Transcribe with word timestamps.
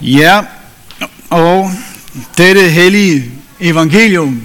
Ja, 0.00 0.42
og 1.30 1.70
dette 2.38 2.68
hellige 2.68 3.30
evangelium 3.60 4.42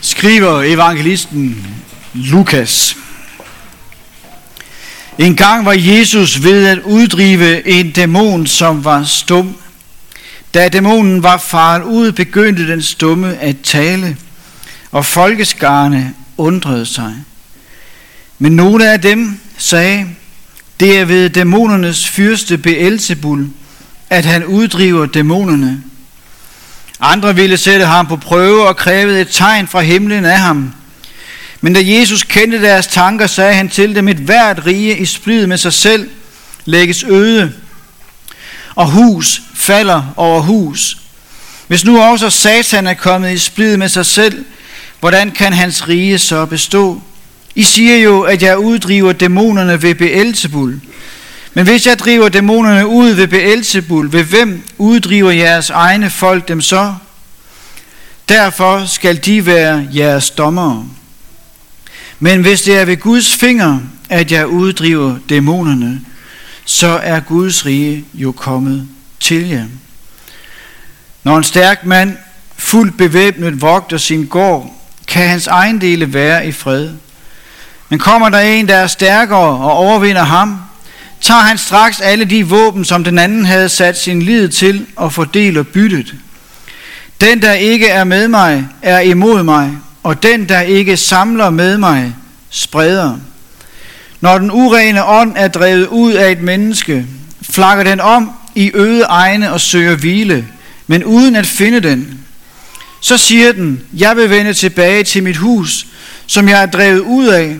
skriver 0.00 0.62
evangelisten 0.62 1.66
Lukas. 2.14 2.96
En 5.18 5.36
gang 5.36 5.66
var 5.66 5.72
Jesus 5.72 6.42
ved 6.42 6.66
at 6.66 6.78
uddrive 6.78 7.66
en 7.66 7.90
dæmon, 7.90 8.46
som 8.46 8.84
var 8.84 9.04
stum. 9.04 9.56
Da 10.54 10.68
dæmonen 10.68 11.22
var 11.22 11.38
faret 11.38 11.82
ud, 11.82 12.12
begyndte 12.12 12.68
den 12.68 12.82
stumme 12.82 13.38
at 13.38 13.56
tale, 13.62 14.16
og 14.90 15.06
folkeskarne 15.06 16.14
undrede 16.36 16.86
sig. 16.86 17.14
Men 18.38 18.52
nogle 18.52 18.92
af 18.92 19.00
dem 19.00 19.40
sagde, 19.58 20.06
det 20.80 20.98
er 20.98 21.04
ved 21.04 21.30
dæmonernes 21.30 22.08
fyrste 22.08 22.58
Beelzebul, 22.58 23.48
at 24.12 24.24
han 24.24 24.44
uddriver 24.44 25.06
dæmonerne. 25.06 25.82
Andre 27.00 27.34
ville 27.34 27.56
sætte 27.56 27.86
ham 27.86 28.06
på 28.06 28.16
prøve 28.16 28.68
og 28.68 28.76
krævede 28.76 29.20
et 29.20 29.28
tegn 29.30 29.68
fra 29.68 29.80
himlen 29.80 30.24
af 30.24 30.38
ham. 30.38 30.74
Men 31.60 31.72
da 31.72 31.80
Jesus 31.84 32.22
kendte 32.22 32.62
deres 32.62 32.86
tanker, 32.86 33.26
sagde 33.26 33.54
han 33.54 33.68
til 33.68 33.94
dem, 33.94 34.08
et 34.08 34.16
hvert 34.16 34.66
rige 34.66 34.98
i 34.98 35.04
splid 35.04 35.46
med 35.46 35.56
sig 35.56 35.72
selv 35.72 36.10
lægges 36.64 37.04
øde, 37.04 37.52
og 38.74 38.90
hus 38.90 39.42
falder 39.54 40.12
over 40.16 40.40
hus. 40.40 40.98
Hvis 41.66 41.84
nu 41.84 42.00
også 42.02 42.30
Satan 42.30 42.86
er 42.86 42.94
kommet 42.94 43.32
i 43.32 43.38
splid 43.38 43.76
med 43.76 43.88
sig 43.88 44.06
selv, 44.06 44.44
hvordan 45.00 45.30
kan 45.30 45.52
hans 45.52 45.88
rige 45.88 46.18
så 46.18 46.46
bestå? 46.46 47.02
I 47.54 47.62
siger 47.62 47.96
jo, 47.96 48.22
at 48.22 48.42
jeg 48.42 48.58
uddriver 48.58 49.12
dæmonerne 49.12 49.82
ved 49.82 49.94
Beelzebul. 49.94 50.80
Men 51.54 51.64
hvis 51.64 51.86
jeg 51.86 51.98
driver 51.98 52.28
dæmonerne 52.28 52.86
ud 52.86 53.10
ved 53.10 53.28
Beelzebul, 53.28 54.12
ved 54.12 54.24
hvem 54.24 54.62
uddriver 54.78 55.30
jeres 55.30 55.70
egne 55.70 56.10
folk 56.10 56.48
dem 56.48 56.60
så? 56.60 56.94
Derfor 58.28 58.86
skal 58.86 59.24
de 59.24 59.46
være 59.46 59.88
jeres 59.94 60.30
dommere. 60.30 60.86
Men 62.20 62.40
hvis 62.40 62.62
det 62.62 62.78
er 62.78 62.84
ved 62.84 62.96
Guds 62.96 63.34
finger, 63.34 63.78
at 64.08 64.32
jeg 64.32 64.46
uddriver 64.46 65.16
dæmonerne, 65.28 66.00
så 66.64 67.00
er 67.02 67.20
Guds 67.20 67.66
rige 67.66 68.04
jo 68.14 68.32
kommet 68.32 68.88
til 69.20 69.48
jer. 69.48 69.64
Når 71.24 71.36
en 71.36 71.44
stærk 71.44 71.84
mand 71.86 72.16
fuldt 72.56 72.96
bevæbnet 72.96 73.60
vogter 73.60 73.98
sin 73.98 74.26
gård, 74.26 74.74
kan 75.06 75.28
hans 75.28 75.46
ejendele 75.46 76.14
være 76.14 76.46
i 76.46 76.52
fred. 76.52 76.90
Men 77.88 77.98
kommer 77.98 78.28
der 78.28 78.40
en, 78.40 78.68
der 78.68 78.76
er 78.76 78.86
stærkere 78.86 79.38
og 79.38 79.72
overvinder 79.72 80.22
ham, 80.22 80.60
tager 81.22 81.40
han 81.40 81.58
straks 81.58 82.00
alle 82.00 82.24
de 82.24 82.46
våben, 82.46 82.84
som 82.84 83.04
den 83.04 83.18
anden 83.18 83.44
havde 83.44 83.68
sat 83.68 83.98
sin 83.98 84.22
lid 84.22 84.48
til, 84.48 84.86
og 84.96 85.12
fordeler 85.12 85.62
byttet. 85.62 86.14
Den, 87.20 87.42
der 87.42 87.52
ikke 87.52 87.88
er 87.88 88.04
med 88.04 88.28
mig, 88.28 88.66
er 88.82 89.00
imod 89.00 89.42
mig, 89.42 89.70
og 90.02 90.22
den, 90.22 90.48
der 90.48 90.60
ikke 90.60 90.96
samler 90.96 91.50
med 91.50 91.78
mig, 91.78 92.14
spreder. 92.50 93.18
Når 94.20 94.38
den 94.38 94.50
urene 94.50 95.04
ånd 95.04 95.32
er 95.36 95.48
drevet 95.48 95.86
ud 95.86 96.12
af 96.12 96.30
et 96.32 96.42
menneske, 96.42 97.06
flakker 97.42 97.84
den 97.84 98.00
om 98.00 98.30
i 98.54 98.70
øde 98.74 99.02
egne 99.02 99.52
og 99.52 99.60
søger 99.60 99.96
hvile, 99.96 100.46
men 100.86 101.04
uden 101.04 101.36
at 101.36 101.46
finde 101.46 101.80
den. 101.80 102.18
Så 103.00 103.16
siger 103.16 103.52
den, 103.52 103.80
jeg 103.92 104.16
vil 104.16 104.30
vende 104.30 104.54
tilbage 104.54 105.04
til 105.04 105.22
mit 105.22 105.36
hus, 105.36 105.86
som 106.26 106.48
jeg 106.48 106.62
er 106.62 106.66
drevet 106.66 107.00
ud 107.00 107.26
af. 107.26 107.56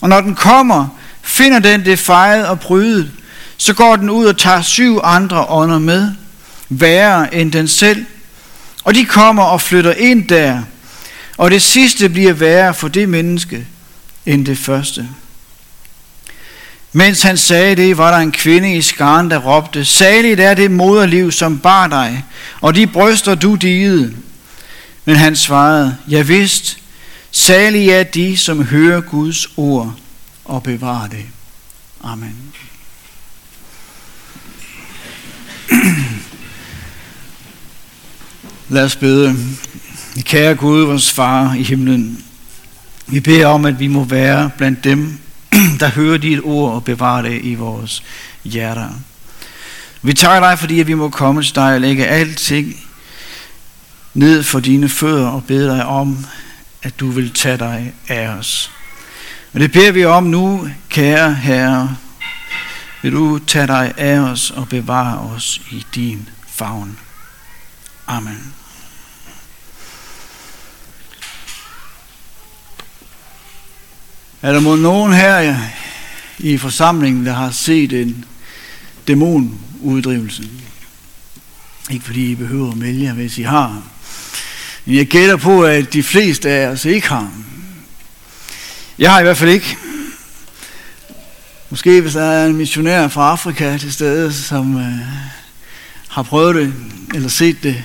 Og 0.00 0.08
når 0.08 0.20
den 0.20 0.34
kommer, 0.34 0.95
finder 1.26 1.58
den 1.58 1.84
det 1.84 1.98
fejret 1.98 2.46
og 2.46 2.60
brydet, 2.60 3.10
så 3.56 3.74
går 3.74 3.96
den 3.96 4.10
ud 4.10 4.26
og 4.26 4.38
tager 4.38 4.62
syv 4.62 5.00
andre 5.04 5.44
ånder 5.44 5.78
med, 5.78 6.12
værre 6.68 7.34
end 7.34 7.52
den 7.52 7.68
selv. 7.68 8.06
Og 8.84 8.94
de 8.94 9.04
kommer 9.04 9.42
og 9.42 9.60
flytter 9.60 9.92
ind 9.92 10.28
der, 10.28 10.62
og 11.36 11.50
det 11.50 11.62
sidste 11.62 12.08
bliver 12.08 12.32
værre 12.32 12.74
for 12.74 12.88
det 12.88 13.08
menneske 13.08 13.66
end 14.26 14.46
det 14.46 14.58
første. 14.58 15.08
Mens 16.92 17.22
han 17.22 17.36
sagde 17.36 17.76
det, 17.76 17.98
var 17.98 18.10
der 18.10 18.18
en 18.18 18.32
kvinde 18.32 18.76
i 18.76 18.82
skaren, 18.82 19.30
der 19.30 19.38
råbte, 19.38 19.84
Saligt 19.84 20.40
er 20.40 20.54
det 20.54 20.70
moderliv, 20.70 21.32
som 21.32 21.58
bar 21.58 21.86
dig, 21.86 22.24
og 22.60 22.74
de 22.74 22.86
bryster 22.86 23.34
du 23.34 23.54
digede. 23.54 24.14
Men 25.04 25.16
han 25.16 25.36
svarede, 25.36 25.96
Jeg 26.08 26.28
vidst, 26.28 26.78
salig 27.30 27.88
er 27.88 28.02
de, 28.02 28.36
som 28.36 28.64
hører 28.64 29.00
Guds 29.00 29.48
ord 29.56 29.94
og 30.48 30.62
bevare 30.62 31.08
det. 31.08 31.26
Amen. 32.04 32.52
Lad 38.68 38.84
os 38.84 38.96
bede. 38.96 39.36
Kære 40.20 40.54
Gud, 40.54 40.84
vores 40.84 41.12
far 41.12 41.54
i 41.54 41.62
himlen, 41.62 42.24
vi 43.06 43.20
beder 43.20 43.46
om, 43.46 43.64
at 43.64 43.80
vi 43.80 43.86
må 43.86 44.04
være 44.04 44.50
blandt 44.56 44.84
dem, 44.84 45.18
der 45.80 45.88
hører 45.88 46.18
dit 46.18 46.40
ord 46.42 46.72
og 46.72 46.84
bevarer 46.84 47.22
det 47.22 47.40
i 47.44 47.54
vores 47.54 48.02
hjerter. 48.44 48.88
Vi 50.02 50.12
takker 50.14 50.48
dig, 50.48 50.58
fordi 50.58 50.74
vi 50.74 50.94
må 50.94 51.08
komme 51.08 51.42
til 51.42 51.54
dig 51.54 51.74
og 51.74 51.80
lægge 51.80 52.06
alting 52.06 52.76
ned 54.14 54.42
for 54.42 54.60
dine 54.60 54.88
fødder 54.88 55.28
og 55.28 55.44
bede 55.44 55.68
dig 55.68 55.86
om, 55.86 56.26
at 56.82 57.00
du 57.00 57.10
vil 57.10 57.32
tage 57.32 57.58
dig 57.58 57.92
af 58.08 58.28
os. 58.28 58.72
Og 59.56 59.62
det 59.62 59.72
beder 59.72 59.92
vi 59.92 60.04
om 60.04 60.24
nu, 60.24 60.68
kære 60.88 61.34
Herre. 61.34 61.96
Vil 63.02 63.12
du 63.12 63.38
tage 63.38 63.66
dig 63.66 63.92
af 63.96 64.18
os 64.18 64.50
og 64.50 64.68
bevare 64.68 65.18
os 65.18 65.60
i 65.70 65.86
din 65.94 66.28
favn. 66.48 66.98
Amen. 68.06 68.54
Er 74.42 74.52
der 74.52 74.60
mod 74.60 74.78
nogen 74.78 75.12
her 75.12 75.56
i 76.38 76.56
forsamlingen, 76.56 77.26
der 77.26 77.32
har 77.32 77.50
set 77.50 77.92
en 77.92 78.24
dæmonuddrivelse? 79.08 80.48
Ikke 81.90 82.04
fordi 82.04 82.30
I 82.30 82.34
behøver 82.34 82.70
at 82.70 82.76
melde 82.76 83.04
jer, 83.04 83.12
hvis 83.12 83.38
I 83.38 83.42
har. 83.42 83.82
Men 84.84 84.96
jeg 84.96 85.06
gætter 85.06 85.36
på, 85.36 85.64
at 85.64 85.92
de 85.92 86.02
fleste 86.02 86.50
af 86.50 86.66
os 86.66 86.84
ikke 86.84 87.08
har. 87.08 87.30
Jeg 88.98 89.12
har 89.12 89.20
i 89.20 89.22
hvert 89.22 89.36
fald 89.36 89.50
ikke. 89.50 89.76
Måske 91.70 92.00
hvis 92.00 92.12
der 92.12 92.24
er 92.24 92.46
en 92.46 92.56
missionær 92.56 93.08
fra 93.08 93.30
Afrika 93.30 93.78
til 93.78 93.92
stede, 93.92 94.32
som 94.32 94.76
øh, 94.76 94.98
har 96.08 96.22
prøvet 96.22 96.54
det, 96.54 96.74
eller 97.14 97.28
set 97.28 97.62
det. 97.62 97.84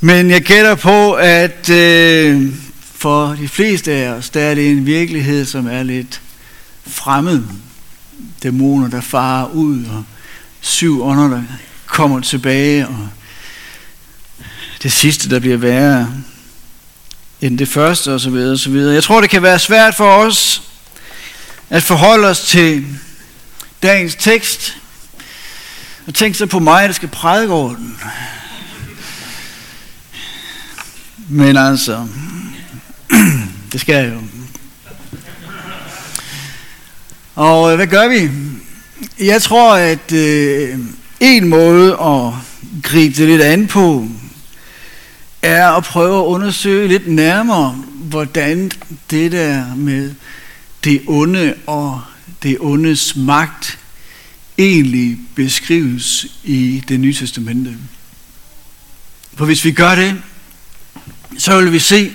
Men 0.00 0.30
jeg 0.30 0.42
gætter 0.42 0.74
på, 0.74 1.12
at 1.12 1.70
øh, 1.70 2.52
for 2.80 3.26
de 3.26 3.48
fleste 3.48 3.92
af 3.92 4.08
os, 4.08 4.30
der 4.30 4.40
er 4.40 4.54
det 4.54 4.70
en 4.70 4.86
virkelighed, 4.86 5.44
som 5.44 5.66
er 5.66 5.82
lidt 5.82 6.20
fremmed. 6.86 7.42
Dæmoner, 8.42 8.88
der 8.88 9.00
farer 9.00 9.46
ud, 9.46 9.84
og 9.84 10.04
syv 10.60 11.02
ånder, 11.02 11.28
der 11.28 11.42
kommer 11.86 12.20
tilbage, 12.20 12.88
og 12.88 13.08
det 14.82 14.92
sidste, 14.92 15.30
der 15.30 15.40
bliver 15.40 15.56
værre 15.56 16.12
end 17.40 17.58
det 17.58 17.68
første, 17.68 18.12
og 18.12 18.20
så 18.20 18.30
videre, 18.30 18.52
og 18.52 18.58
så 18.58 18.70
videre. 18.70 18.94
Jeg 18.94 19.02
tror, 19.02 19.20
det 19.20 19.30
kan 19.30 19.42
være 19.42 19.58
svært 19.58 19.94
for 19.94 20.10
os 20.16 20.62
at 21.70 21.82
forholde 21.82 22.28
os 22.28 22.40
til 22.40 22.86
dagens 23.82 24.14
tekst, 24.14 24.76
og 26.06 26.14
tænk 26.14 26.34
så 26.34 26.46
på 26.46 26.58
mig, 26.58 26.88
der 26.88 26.94
skal 26.94 27.08
prædike 27.08 27.52
over 27.52 27.74
den. 27.74 27.98
Men 31.28 31.56
altså, 31.56 32.06
det 33.72 33.80
skal 33.80 33.94
jeg 33.94 34.12
jo. 34.12 34.20
Og 37.34 37.70
øh, 37.70 37.76
hvad 37.76 37.86
gør 37.86 38.08
vi? 38.08 38.30
Jeg 39.18 39.42
tror, 39.42 39.74
at 39.74 40.12
øh, 40.12 40.78
en 41.20 41.48
måde 41.48 41.92
at 41.92 42.32
gribe 42.82 43.14
det 43.16 43.28
lidt 43.28 43.42
an 43.42 43.66
på, 43.66 44.08
er 45.46 45.68
at 45.68 45.84
prøve 45.84 46.18
at 46.18 46.24
undersøge 46.24 46.88
lidt 46.88 47.08
nærmere, 47.08 47.70
hvordan 47.94 48.70
det 49.10 49.32
der 49.32 49.74
med 49.74 50.14
det 50.84 51.02
onde 51.06 51.54
og 51.66 52.02
det 52.42 52.56
ondes 52.60 53.16
magt 53.16 53.78
egentlig 54.58 55.18
beskrives 55.34 56.26
i 56.44 56.82
det 56.88 57.00
nye 57.00 57.14
testamente. 57.14 57.76
For 59.34 59.44
hvis 59.44 59.64
vi 59.64 59.72
gør 59.72 59.94
det, 59.94 60.14
så 61.38 61.60
vil 61.60 61.72
vi 61.72 61.78
se, 61.78 62.12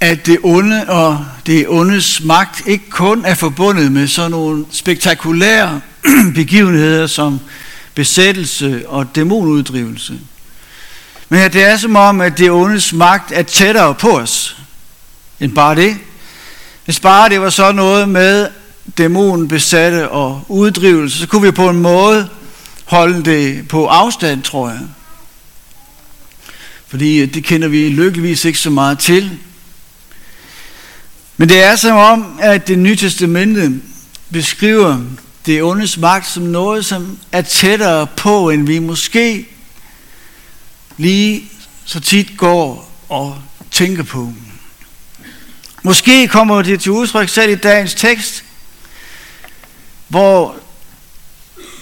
at 0.00 0.26
det 0.26 0.38
onde 0.42 0.88
og 0.88 1.26
det 1.46 1.68
ondes 1.68 2.24
magt 2.24 2.62
ikke 2.66 2.90
kun 2.90 3.24
er 3.24 3.34
forbundet 3.34 3.92
med 3.92 4.08
sådan 4.08 4.30
nogle 4.30 4.66
spektakulære 4.70 5.80
begivenheder 6.34 7.06
som 7.06 7.40
besættelse 7.94 8.88
og 8.88 9.14
dæmonuddrivelse. 9.14 10.18
Men 11.28 11.40
ja, 11.40 11.48
det 11.48 11.64
er 11.64 11.76
som 11.76 11.96
om, 11.96 12.20
at 12.20 12.38
det 12.38 12.50
ondes 12.50 12.92
magt 12.92 13.32
er 13.32 13.42
tættere 13.42 13.94
på 13.94 14.18
os 14.18 14.56
end 15.40 15.52
bare 15.52 15.74
det. 15.74 15.96
Hvis 16.84 17.00
bare 17.00 17.28
det 17.28 17.40
var 17.40 17.50
så 17.50 17.72
noget 17.72 18.08
med 18.08 18.48
dæmonen 18.98 19.48
besatte 19.48 20.08
og 20.08 20.44
uddrivelse, 20.48 21.18
så 21.18 21.26
kunne 21.26 21.42
vi 21.42 21.50
på 21.50 21.68
en 21.68 21.80
måde 21.80 22.28
holde 22.84 23.24
det 23.24 23.68
på 23.68 23.86
afstand, 23.86 24.42
tror 24.42 24.68
jeg. 24.68 24.80
Fordi 26.86 27.20
øh, 27.20 27.34
det 27.34 27.44
kender 27.44 27.68
vi 27.68 27.88
lykkeligvis 27.88 28.44
ikke 28.44 28.58
så 28.58 28.70
meget 28.70 28.98
til. 28.98 29.38
Men 31.36 31.48
det 31.48 31.64
er 31.64 31.76
som 31.76 31.96
om, 31.96 32.38
at 32.40 32.68
det 32.68 32.78
nye 32.78 32.96
testamente 32.96 33.72
beskriver 34.32 34.98
det 35.46 35.62
ondes 35.62 35.98
magt 35.98 36.26
som 36.26 36.42
noget, 36.42 36.84
som 36.84 37.18
er 37.32 37.42
tættere 37.42 38.06
på, 38.06 38.50
end 38.50 38.66
vi 38.66 38.78
måske 38.78 39.48
lige 40.96 41.50
så 41.84 42.00
tit 42.00 42.36
går 42.36 42.92
og 43.08 43.38
tænker 43.70 44.02
på. 44.02 44.32
Måske 45.82 46.28
kommer 46.28 46.62
det 46.62 46.80
til 46.80 46.92
udtryk 46.92 47.28
selv 47.28 47.52
i 47.52 47.54
dagens 47.54 47.94
tekst, 47.94 48.44
hvor 50.08 50.56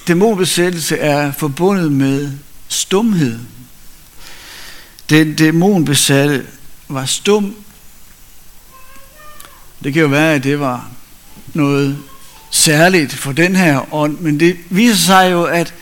dæmonbesættelse 0.09 0.99
er 0.99 1.33
forbundet 1.33 1.93
med 1.93 2.33
stumhed. 2.69 3.39
Den 5.11 5.35
dæmonbesatte 5.35 6.47
var 6.89 7.05
stum. 7.05 7.57
Det 9.85 9.93
kan 9.93 10.03
jo 10.03 10.09
være, 10.09 10.35
at 10.35 10.45
det 10.45 10.61
var 10.61 10.91
noget 11.55 11.99
særligt 12.51 13.13
for 13.13 13.33
den 13.33 13.57
her 13.57 13.95
ånd, 13.95 14.19
men 14.19 14.41
det 14.41 14.57
viser 14.71 14.97
sig 14.97 15.33
jo, 15.33 15.45
at 15.45 15.75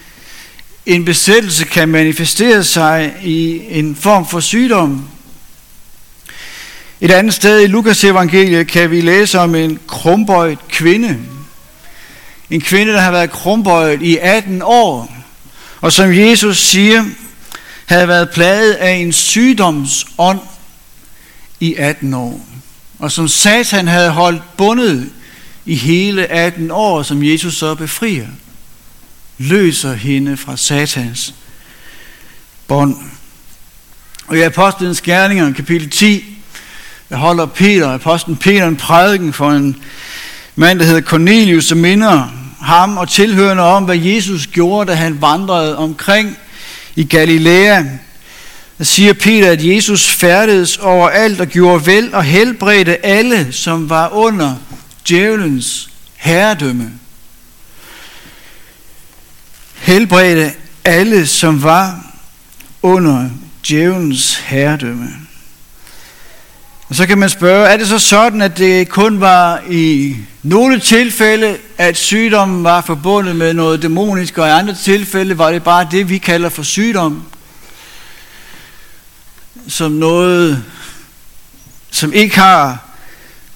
en 0.91 1.05
besættelse 1.05 1.65
kan 1.65 1.89
manifestere 1.89 2.65
sig 2.65 3.15
i 3.23 3.63
en 3.69 3.97
form 3.97 4.27
for 4.27 4.41
sygdom. 4.41 5.09
Et 7.01 7.11
andet 7.11 7.35
sted 7.35 7.61
i 7.61 7.67
Lukas 7.67 8.05
evangeliet 8.05 8.67
kan 8.67 8.91
vi 8.91 9.01
læse 9.01 9.39
om 9.39 9.55
en 9.55 9.79
krumbøjet 9.87 10.59
kvinde. 10.69 11.19
En 12.51 12.61
kvinde, 12.61 12.93
der 12.93 13.01
har 13.01 13.11
været 13.11 13.31
krumbøjet 13.31 14.03
i 14.03 14.19
18 14.21 14.63
år, 14.65 15.17
og 15.81 15.93
som 15.93 16.15
Jesus 16.15 16.59
siger, 16.59 17.05
havde 17.87 18.09
været 18.09 18.31
plaget 18.31 18.73
af 18.73 18.93
en 18.93 19.13
sygdomsånd 19.13 20.41
i 21.61 21.75
18 21.75 22.15
år, 22.15 22.41
og 22.99 23.13
som 23.13 23.29
Satan 23.29 23.89
havde 23.89 24.11
holdt 24.11 24.43
bundet 24.57 25.11
i 25.67 25.75
hele 25.75 26.27
18 26.27 26.71
år, 26.71 27.03
som 27.03 27.25
Jesus 27.25 27.59
så 27.59 27.75
befrier, 27.75 28.27
løser 29.41 29.95
hende 29.95 30.37
fra 30.37 30.57
Satans 30.57 31.35
bånd. 32.69 32.97
Og 34.27 34.37
i 34.37 34.41
Apostlenes 34.41 35.01
Gerninger, 35.01 35.53
kapitel 35.53 35.91
10, 35.91 36.25
der 37.09 37.17
holder 37.17 37.47
Peter, 37.47 37.91
apostlen 37.91 38.37
Peter, 38.37 38.69
en 38.69 38.77
prædiken 38.77 39.33
for 39.33 39.51
en 39.51 39.77
mand, 40.57 40.79
der 40.79 40.85
hedder 40.85 41.01
Cornelius, 41.01 41.65
som 41.65 41.79
minder 41.79 42.29
ham 42.61 42.97
og 42.97 43.09
tilhørende 43.09 43.63
om, 43.63 43.85
hvad 43.85 43.97
Jesus 43.97 44.47
gjorde, 44.47 44.91
da 44.91 44.97
han 44.97 45.21
vandrede 45.21 45.77
omkring 45.77 46.37
i 46.97 47.05
Galilea. 47.05 47.83
Der 48.79 48.85
siger 48.85 49.13
Peter, 49.13 49.51
at 49.51 49.65
Jesus 49.65 50.11
færdedes 50.11 50.77
overalt 50.77 51.41
og 51.41 51.47
gjorde 51.47 51.87
vel 51.87 52.15
og 52.15 52.25
helbredte 52.25 53.07
alle, 53.07 53.53
som 53.53 53.91
var 53.91 54.09
under 54.09 54.55
djævelens 55.09 55.91
herredømme. 56.17 57.00
Helbredte 59.81 60.53
alle, 60.85 61.27
som 61.27 61.63
var 61.63 62.07
under 62.83 63.31
djævelens 63.69 64.37
herredømme. 64.37 65.09
Og 66.89 66.95
så 66.95 67.07
kan 67.07 67.19
man 67.19 67.31
spørge, 67.31 67.69
er 67.69 67.77
det 67.77 67.89
så 67.89 67.99
sådan, 67.99 68.43
at 68.43 68.59
det 68.59 68.89
kun 68.89 69.21
var 69.21 69.63
i 69.71 70.17
nogle 70.43 70.81
tilfælde, 70.81 71.59
at 71.79 71.97
sygdommen 71.97 72.65
var 72.65 72.81
forbundet 72.81 73.37
med 73.37 73.55
noget 73.55 73.83
dæmonisk, 73.83 74.39
og 74.39 74.49
i 74.49 74.51
andre 74.51 74.75
tilfælde 74.75 75.39
var 75.39 75.53
det 75.53 75.65
bare 75.65 75.89
det, 75.91 76.09
vi 76.09 76.19
kalder 76.19 76.49
for 76.49 76.63
sygdom, 76.63 77.25
som 79.69 79.93
noget, 79.93 80.65
som 81.91 82.13
ikke 82.13 82.39
har 82.39 82.89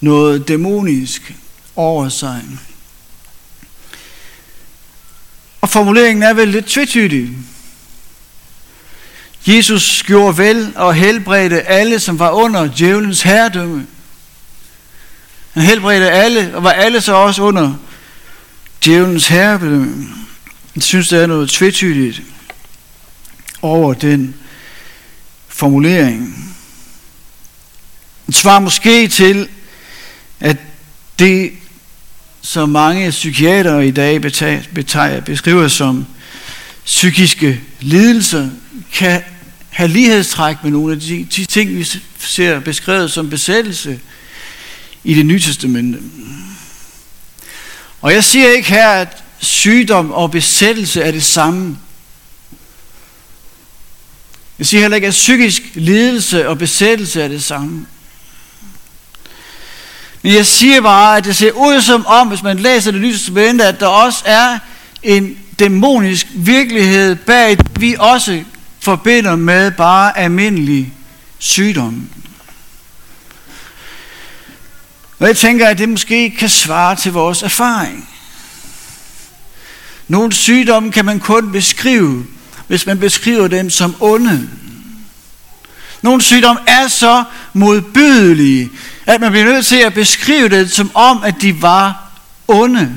noget 0.00 0.48
dæmonisk 0.48 1.34
over 1.76 2.08
sig. 2.08 2.42
Og 5.64 5.70
formuleringen 5.70 6.22
er 6.22 6.32
vel 6.32 6.48
lidt 6.48 6.66
tvetydig. 6.66 7.30
Jesus 9.46 10.02
gjorde 10.06 10.38
vel 10.38 10.72
og 10.76 10.94
helbredte 10.94 11.62
alle, 11.62 12.00
som 12.00 12.18
var 12.18 12.30
under 12.30 12.70
djævelens 12.76 13.22
herredømme. 13.22 13.86
Han 15.52 15.62
helbredte 15.62 16.10
alle, 16.10 16.56
og 16.56 16.64
var 16.64 16.72
alle 16.72 17.00
så 17.00 17.14
også 17.14 17.42
under 17.42 17.74
djævelens 18.84 19.28
herredømme. 19.28 20.08
Jeg 20.74 20.82
synes, 20.82 21.08
der 21.08 21.20
er 21.20 21.26
noget 21.26 21.50
tvetydigt 21.50 22.22
over 23.62 23.94
den 23.94 24.34
formulering. 25.48 26.54
Det 28.26 28.34
svarer 28.34 28.60
måske 28.60 29.08
til, 29.08 29.48
at 30.40 30.56
det, 31.18 31.52
som 32.44 32.68
mange 32.68 33.10
psykiater 33.10 33.80
i 33.80 33.90
dag 33.90 34.20
beskriver 35.24 35.68
som 35.68 36.06
psykiske 36.84 37.60
lidelser, 37.80 38.48
kan 38.92 39.22
have 39.70 39.88
lighedstræk 39.88 40.56
med 40.62 40.70
nogle 40.70 40.92
af 40.92 41.00
de, 41.00 41.26
de 41.36 41.44
ting, 41.44 41.70
vi 41.78 41.86
ser 42.18 42.60
beskrevet 42.60 43.10
som 43.10 43.30
besættelse 43.30 44.00
i 45.04 45.14
det 45.14 45.26
nye 45.26 45.40
testamente. 45.40 45.98
Og 48.00 48.12
jeg 48.12 48.24
siger 48.24 48.48
ikke 48.48 48.68
her, 48.68 48.88
at 48.88 49.24
sygdom 49.38 50.12
og 50.12 50.30
besættelse 50.30 51.02
er 51.02 51.10
det 51.10 51.24
samme. 51.24 51.78
Jeg 54.58 54.66
siger 54.66 54.80
heller 54.80 54.94
ikke, 54.94 55.08
at 55.08 55.12
psykisk 55.12 55.62
lidelse 55.74 56.48
og 56.48 56.58
besættelse 56.58 57.22
er 57.22 57.28
det 57.28 57.44
samme. 57.44 57.86
Men 60.24 60.32
jeg 60.32 60.46
siger 60.46 60.80
bare, 60.80 61.16
at 61.16 61.24
det 61.24 61.36
ser 61.36 61.52
ud 61.52 61.80
som 61.80 62.06
om, 62.06 62.28
hvis 62.28 62.42
man 62.42 62.58
læser 62.58 62.90
det 62.90 63.00
nye 63.00 63.12
testamente, 63.12 63.64
at 63.64 63.80
der 63.80 63.86
også 63.86 64.22
er 64.24 64.58
en 65.02 65.38
dæmonisk 65.58 66.26
virkelighed 66.34 67.16
bag 67.16 67.58
det, 67.58 67.80
vi 67.80 67.96
også 67.98 68.42
forbinder 68.80 69.36
med 69.36 69.70
bare 69.70 70.18
almindelig 70.18 70.92
sygdom. 71.38 72.08
Og 75.18 75.26
jeg 75.26 75.36
tænker, 75.36 75.68
at 75.68 75.78
det 75.78 75.88
måske 75.88 76.30
kan 76.30 76.48
svare 76.48 76.96
til 76.96 77.12
vores 77.12 77.42
erfaring. 77.42 78.08
Nogle 80.08 80.32
sygdomme 80.32 80.92
kan 80.92 81.04
man 81.04 81.20
kun 81.20 81.52
beskrive, 81.52 82.26
hvis 82.66 82.86
man 82.86 82.98
beskriver 82.98 83.48
dem 83.48 83.70
som 83.70 83.96
onde. 84.00 84.48
Nogle 86.04 86.22
sygdomme 86.22 86.60
er 86.66 86.88
så 86.88 87.24
modbydelige, 87.52 88.70
at 89.06 89.20
man 89.20 89.30
bliver 89.30 89.44
nødt 89.44 89.66
til 89.66 89.76
at 89.76 89.94
beskrive 89.94 90.48
det 90.48 90.70
som 90.70 90.90
om, 90.94 91.22
at 91.22 91.34
de 91.40 91.62
var 91.62 92.10
onde. 92.48 92.94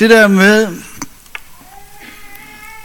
Det 0.00 0.10
der 0.10 0.28
med, 0.28 0.68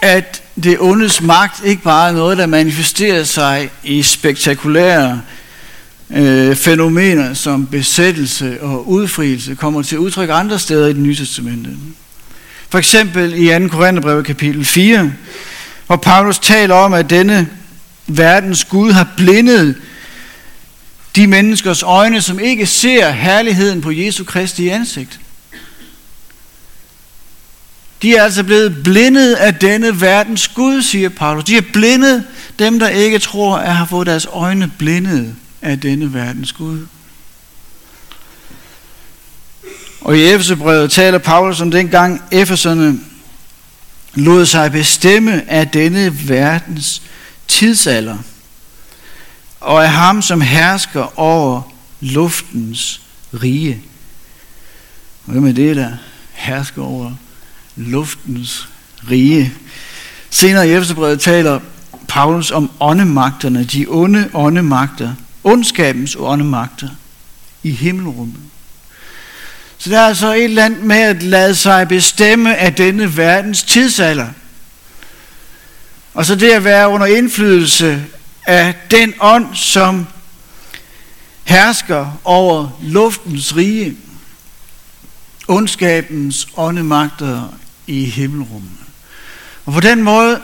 at 0.01 0.43
det 0.63 0.79
ondes 0.79 1.21
magt 1.21 1.63
ikke 1.65 1.83
bare 1.83 2.09
er 2.09 2.13
noget, 2.13 2.37
der 2.37 2.45
manifesterer 2.45 3.23
sig 3.23 3.69
i 3.83 4.03
spektakulære 4.03 5.21
øh, 6.09 6.55
fænomener 6.55 7.33
som 7.33 7.67
besættelse 7.67 8.61
og 8.61 8.89
udfrielse, 8.89 9.55
kommer 9.55 9.81
til 9.81 9.99
udtryk 9.99 10.29
andre 10.31 10.59
steder 10.59 10.87
i 10.87 10.93
det 10.93 11.01
nye 11.01 11.15
testamente. 11.15 11.69
For 12.69 12.77
eksempel 12.77 13.33
i 13.33 13.59
2. 13.59 13.67
Korintherbrev 13.67 14.23
kapitel 14.23 14.65
4, 14.65 15.11
hvor 15.93 16.01
Paulus 16.01 16.39
taler 16.39 16.75
om, 16.75 16.93
at 16.93 17.09
denne 17.09 17.49
verdens 18.07 18.65
Gud 18.65 18.91
har 18.91 19.07
blindet 19.17 19.75
de 21.15 21.27
menneskers 21.27 21.83
øjne, 21.83 22.21
som 22.21 22.39
ikke 22.39 22.65
ser 22.65 23.09
herligheden 23.09 23.81
på 23.81 23.91
Jesu 23.91 24.23
Kristi 24.23 24.67
ansigt. 24.67 25.19
De 28.01 28.15
er 28.15 28.23
altså 28.23 28.43
blevet 28.43 28.83
blindet 28.83 29.33
af 29.33 29.55
denne 29.55 30.01
verdens 30.01 30.47
Gud, 30.47 30.81
siger 30.81 31.09
Paulus. 31.09 31.43
De 31.43 31.57
er 31.57 31.61
blindet, 31.73 32.23
dem 32.59 32.79
der 32.79 32.89
ikke 32.89 33.19
tror, 33.19 33.57
at 33.57 33.75
har 33.75 33.85
fået 33.85 34.07
deres 34.07 34.27
øjne 34.31 34.71
blindet 34.77 35.35
af 35.61 35.79
denne 35.79 36.13
verdens 36.13 36.53
Gud. 36.53 36.85
Og 40.01 40.17
i 40.17 40.25
Efeserbrevet 40.25 40.91
taler 40.91 41.17
Paulus 41.17 41.61
om 41.61 41.71
dengang 41.71 42.21
Efeserne 42.31 42.99
lod 44.15 44.45
sig 44.45 44.71
bestemme 44.71 45.51
af 45.51 45.67
denne 45.67 46.29
verdens 46.29 47.01
tidsalder, 47.47 48.17
og 49.59 49.83
af 49.83 49.89
ham, 49.89 50.21
som 50.21 50.41
hersker 50.41 51.19
over 51.19 51.61
luftens 52.01 53.01
rige. 53.33 53.81
Hvem 55.25 55.47
er 55.47 55.51
det, 55.51 55.75
der 55.75 55.91
hersker 56.31 56.81
over 56.81 57.11
luftens 57.75 58.69
rige? 59.09 59.53
Senere 60.29 60.67
i 60.67 60.71
Efterbrevet 60.71 61.21
taler 61.21 61.59
Paulus 62.07 62.51
om 62.51 62.71
åndemagterne, 62.79 63.63
de 63.63 63.85
onde 63.89 64.29
åndemagter, 64.33 65.13
ondskabens 65.43 66.15
åndemagter 66.19 66.89
i 67.63 67.71
himmelrummet. 67.71 68.39
Så 69.83 69.89
der 69.89 69.99
er 69.99 70.07
altså 70.07 70.33
et 70.33 70.43
eller 70.43 70.65
andet 70.65 70.83
med 70.83 70.97
at 70.97 71.23
lade 71.23 71.55
sig 71.55 71.87
bestemme 71.87 72.55
af 72.57 72.73
denne 72.73 73.17
verdens 73.17 73.63
tidsalder. 73.63 74.27
Og 76.13 76.25
så 76.25 76.35
det 76.35 76.51
at 76.51 76.63
være 76.63 76.89
under 76.89 77.05
indflydelse 77.05 78.05
af 78.45 78.75
den 78.91 79.13
ånd, 79.19 79.55
som 79.55 80.07
hersker 81.43 82.19
over 82.23 82.79
luftens 82.81 83.55
rige, 83.55 83.97
ondskabens 85.47 86.47
åndemagter 86.57 87.53
i 87.87 88.05
himmelrummet. 88.05 88.71
Og 89.65 89.73
på 89.73 89.79
den 89.79 90.03
måde, 90.03 90.41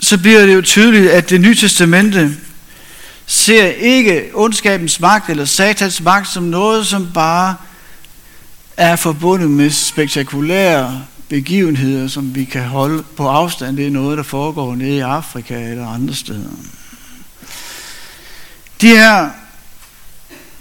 så 0.00 0.18
bliver 0.18 0.46
det 0.46 0.54
jo 0.54 0.62
tydeligt, 0.62 1.10
at 1.10 1.30
det 1.30 1.40
nye 1.40 1.54
testamente 1.54 2.36
ser 3.26 3.66
ikke 3.66 4.30
ondskabens 4.34 5.00
magt 5.00 5.30
eller 5.30 5.44
satans 5.44 6.00
magt 6.00 6.28
som 6.28 6.42
noget, 6.42 6.86
som 6.86 7.12
bare 7.14 7.56
er 8.76 8.96
forbundet 8.96 9.50
med 9.50 9.70
spektakulære 9.70 11.04
begivenheder, 11.28 12.08
som 12.08 12.34
vi 12.34 12.44
kan 12.44 12.62
holde 12.62 13.02
på 13.16 13.28
afstand. 13.28 13.76
Det 13.76 13.86
er 13.86 13.90
noget, 13.90 14.18
der 14.18 14.24
foregår 14.24 14.74
nede 14.74 14.96
i 14.96 15.00
Afrika 15.00 15.70
eller 15.70 15.88
andre 15.88 16.14
steder. 16.14 16.50
De 18.80 18.88
her 18.88 19.30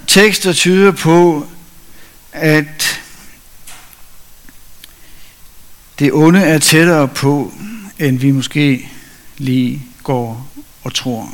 tekster 0.07 0.53
tyder 0.53 0.91
på, 0.91 1.47
at 2.31 3.01
det 5.99 6.13
onde 6.13 6.39
er 6.39 6.57
tættere 6.57 7.07
på, 7.07 7.53
end 7.99 8.19
vi 8.19 8.31
måske 8.31 8.89
lige 9.37 9.83
går 10.03 10.51
og 10.83 10.93
tror. 10.93 11.29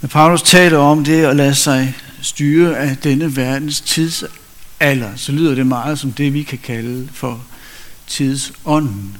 Når 0.00 0.08
Paulus 0.08 0.42
taler 0.42 0.78
om 0.78 1.04
det 1.04 1.24
at 1.24 1.36
lade 1.36 1.54
sig 1.54 1.94
styre 2.22 2.78
af 2.78 2.96
denne 2.96 3.36
verdens 3.36 3.80
tidsalder, 3.80 5.16
så 5.16 5.32
lyder 5.32 5.54
det 5.54 5.66
meget 5.66 5.98
som 5.98 6.12
det, 6.12 6.34
vi 6.34 6.42
kan 6.42 6.58
kalde 6.58 7.08
for 7.14 7.44
tidsånden, 8.06 9.16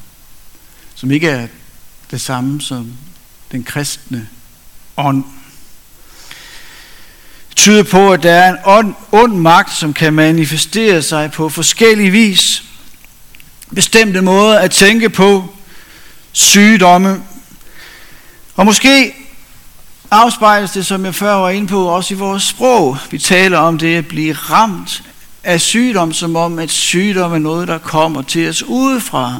som 0.94 1.10
ikke 1.10 1.28
er 1.28 1.46
det 2.10 2.20
samme 2.20 2.60
som 2.60 2.92
den 3.52 3.64
kristne 3.64 4.28
ånd. 4.96 5.24
Det 7.48 7.56
tyder 7.56 7.82
på, 7.82 8.12
at 8.12 8.22
der 8.22 8.32
er 8.32 8.52
en 8.52 8.58
ond, 8.64 8.94
ond 9.12 9.34
magt, 9.34 9.74
som 9.74 9.92
kan 9.92 10.12
manifestere 10.12 11.02
sig 11.02 11.30
på 11.30 11.48
forskellige 11.48 12.10
vis. 12.10 12.64
Bestemte 13.74 14.20
måder 14.20 14.58
at 14.58 14.70
tænke 14.70 15.10
på, 15.10 15.54
sygdomme. 16.32 17.22
Og 18.54 18.66
måske 18.66 19.14
afspejles 20.10 20.70
det, 20.70 20.86
som 20.86 21.04
jeg 21.04 21.14
før 21.14 21.34
var 21.34 21.50
inde 21.50 21.66
på, 21.66 21.84
også 21.84 22.14
i 22.14 22.16
vores 22.16 22.42
sprog. 22.42 22.98
Vi 23.10 23.18
taler 23.18 23.58
om 23.58 23.78
det 23.78 23.96
at 23.96 24.06
blive 24.06 24.32
ramt 24.32 25.02
af 25.44 25.60
sygdom, 25.60 26.12
som 26.12 26.36
om 26.36 26.58
at 26.58 26.70
sygdom 26.70 27.32
er 27.32 27.38
noget, 27.38 27.68
der 27.68 27.78
kommer 27.78 28.22
til 28.22 28.48
os 28.48 28.62
udefra. 28.62 29.34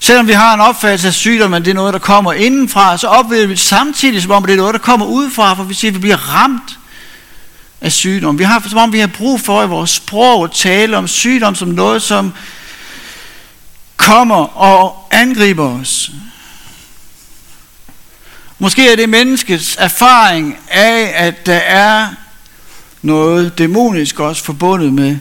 Selvom 0.00 0.26
vi 0.26 0.32
har 0.32 0.54
en 0.54 0.60
opfattelse 0.60 1.08
af 1.08 1.14
sygdom, 1.14 1.54
at 1.54 1.64
det 1.64 1.70
er 1.70 1.74
noget, 1.74 1.92
der 1.92 1.98
kommer 1.98 2.32
indenfra, 2.32 2.96
så 2.96 3.06
oplever 3.06 3.46
vi 3.46 3.56
samtidig, 3.56 4.22
som 4.22 4.30
om 4.30 4.44
det 4.44 4.52
er 4.52 4.56
noget, 4.56 4.74
der 4.74 4.80
kommer 4.80 5.06
udefra, 5.06 5.54
for 5.54 5.62
vi 5.62 5.74
siger, 5.74 5.90
at 5.90 5.94
vi 5.94 6.00
bliver 6.00 6.34
ramt 6.34 6.78
af 7.80 7.92
sygdom. 7.92 8.38
Vi 8.38 8.44
har, 8.44 8.64
som 8.68 8.78
om 8.78 8.92
vi 8.92 8.98
har 8.98 9.06
brug 9.06 9.40
for 9.40 9.62
i 9.62 9.66
vores 9.66 9.90
sprog 9.90 10.44
at 10.44 10.50
tale 10.50 10.96
om 10.96 11.08
sygdom 11.08 11.54
som 11.54 11.68
noget, 11.68 12.02
som 12.02 12.32
kommer 13.96 14.58
og 14.58 15.08
angriber 15.10 15.80
os. 15.80 16.10
Måske 18.58 18.92
er 18.92 18.96
det 18.96 19.08
menneskets 19.08 19.76
erfaring 19.78 20.58
af, 20.68 21.26
at 21.26 21.46
der 21.46 21.56
er 21.58 22.08
noget 23.02 23.58
dæmonisk 23.58 24.20
også 24.20 24.44
forbundet 24.44 24.92
med 24.92 25.18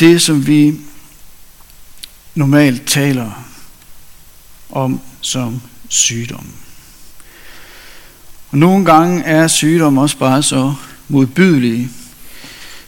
det, 0.00 0.22
som 0.22 0.46
vi 0.46 0.80
normalt 2.34 2.86
taler 2.86 3.44
om 4.70 5.00
som 5.20 5.60
sygdom. 5.88 6.46
Og 8.50 8.58
nogle 8.58 8.84
gange 8.84 9.24
er 9.24 9.48
sygdom 9.48 9.98
også 9.98 10.16
bare 10.16 10.42
så 10.42 10.74
modbydelige, 11.08 11.90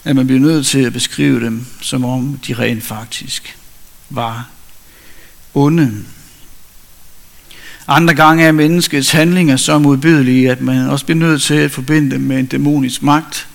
at 0.04 0.16
man 0.16 0.26
bliver 0.26 0.40
nødt 0.40 0.66
til 0.66 0.84
at 0.84 0.92
beskrive 0.92 1.40
dem, 1.40 1.66
som 1.80 2.04
om 2.04 2.40
de 2.46 2.54
rent 2.54 2.84
faktisk 2.84 3.58
var 4.10 4.48
onde. 5.54 6.04
Andre 7.88 8.14
gange 8.14 8.44
er 8.44 8.52
menneskets 8.52 9.10
handlinger 9.10 9.56
så 9.56 9.78
modbydelige, 9.78 10.50
at 10.50 10.60
man 10.60 10.88
også 10.88 11.04
bliver 11.04 11.18
nødt 11.18 11.42
til 11.42 11.54
at 11.54 11.70
forbinde 11.70 12.10
dem 12.10 12.20
med 12.20 12.38
en 12.38 12.46
dæmonisk 12.46 13.02
magt. 13.02 13.46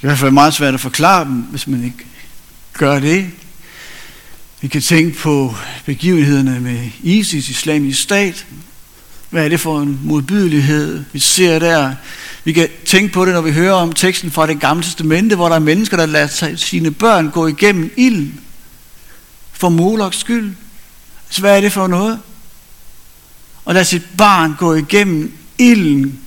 Det 0.00 0.02
er 0.02 0.06
i 0.06 0.08
hvert 0.08 0.18
fald 0.18 0.30
meget 0.30 0.54
svært 0.54 0.74
at 0.74 0.80
forklare 0.80 1.24
dem, 1.24 1.32
hvis 1.32 1.66
man 1.66 1.84
ikke 1.84 2.06
gør 2.72 2.98
det. 2.98 3.26
Vi 4.60 4.68
kan 4.68 4.82
tænke 4.82 5.18
på 5.18 5.54
begivenhederne 5.84 6.60
med 6.60 6.88
ISIS, 7.02 7.48
islamisk 7.48 8.02
stat. 8.02 8.46
Hvad 9.30 9.44
er 9.44 9.48
det 9.48 9.60
for 9.60 9.80
en 9.80 10.00
modbydelighed, 10.02 11.04
vi 11.12 11.18
ser 11.18 11.58
der? 11.58 11.94
Vi 12.44 12.52
kan 12.52 12.68
tænke 12.84 13.12
på 13.12 13.24
det, 13.24 13.34
når 13.34 13.40
vi 13.40 13.52
hører 13.52 13.72
om 13.72 13.92
teksten 13.92 14.30
fra 14.30 14.46
det 14.46 14.60
gamle 14.60 14.82
testamente, 14.82 15.36
hvor 15.36 15.48
der 15.48 15.56
er 15.56 15.60
mennesker, 15.60 15.96
der 15.96 16.06
lader 16.06 16.56
sine 16.56 16.90
børn 16.90 17.30
gå 17.30 17.46
igennem 17.46 17.92
ilden 17.96 18.40
for 19.52 19.68
Moloks 19.68 20.18
skyld. 20.18 20.54
Så 21.30 21.40
hvad 21.40 21.56
er 21.56 21.60
det 21.60 21.72
for 21.72 21.86
noget? 21.86 22.18
Og 23.64 23.74
lade 23.74 23.84
sit 23.84 24.02
barn 24.18 24.54
gå 24.58 24.74
igennem 24.74 25.32
ilden. 25.58 26.20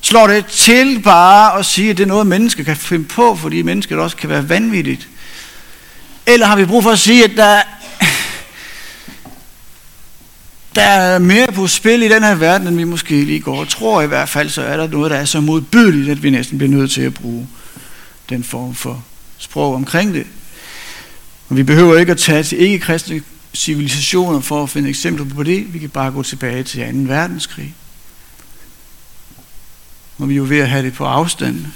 Slår 0.00 0.26
det 0.26 0.46
til 0.46 1.00
bare 1.02 1.58
at 1.58 1.66
sige, 1.66 1.90
at 1.90 1.96
det 1.96 2.02
er 2.02 2.08
noget, 2.08 2.26
mennesker 2.26 2.64
kan 2.64 2.76
finde 2.76 3.04
på, 3.04 3.36
fordi 3.36 3.62
mennesket 3.62 3.98
også 3.98 4.16
kan 4.16 4.30
være 4.30 4.48
vanvittigt? 4.48 5.08
Eller 6.26 6.46
har 6.46 6.56
vi 6.56 6.64
brug 6.64 6.82
for 6.82 6.90
at 6.90 6.98
sige, 6.98 7.24
at 7.24 7.30
der, 7.36 7.62
der 10.74 10.82
er 10.82 11.18
mere 11.18 11.46
på 11.46 11.66
spil 11.66 12.02
i 12.02 12.08
den 12.08 12.22
her 12.22 12.34
verden, 12.34 12.68
end 12.68 12.76
vi 12.76 12.84
måske 12.84 13.24
lige 13.24 13.40
går 13.40 13.60
og 13.60 13.68
tror. 13.68 14.02
I 14.02 14.06
hvert 14.06 14.28
fald 14.28 14.48
så 14.48 14.62
er 14.62 14.76
der 14.76 14.88
noget, 14.88 15.10
der 15.10 15.16
er 15.16 15.24
så 15.24 15.40
modbydeligt, 15.40 16.10
at 16.10 16.22
vi 16.22 16.30
næsten 16.30 16.58
bliver 16.58 16.70
nødt 16.70 16.90
til 16.90 17.02
at 17.02 17.14
bruge 17.14 17.48
den 18.28 18.44
form 18.44 18.74
for 18.74 19.04
sprog 19.38 19.74
omkring 19.74 20.14
det. 20.14 20.26
Og 21.48 21.56
vi 21.56 21.62
behøver 21.62 21.98
ikke 21.98 22.12
at 22.12 22.18
tage 22.18 22.42
til 22.42 22.58
ikke-kristne 22.58 23.22
civilisationer 23.54 24.40
for 24.40 24.62
at 24.62 24.70
finde 24.70 24.88
eksempler 24.88 25.34
på 25.34 25.42
det. 25.42 25.74
Vi 25.74 25.78
kan 25.78 25.90
bare 25.90 26.10
gå 26.10 26.22
tilbage 26.22 26.62
til 26.62 26.80
2. 26.80 27.12
verdenskrig. 27.12 27.74
Og 30.18 30.28
vi 30.28 30.34
er 30.34 30.36
jo 30.36 30.46
ved 30.48 30.58
at 30.58 30.68
have 30.68 30.82
det 30.82 30.94
på 30.94 31.04
afstand. 31.04 31.66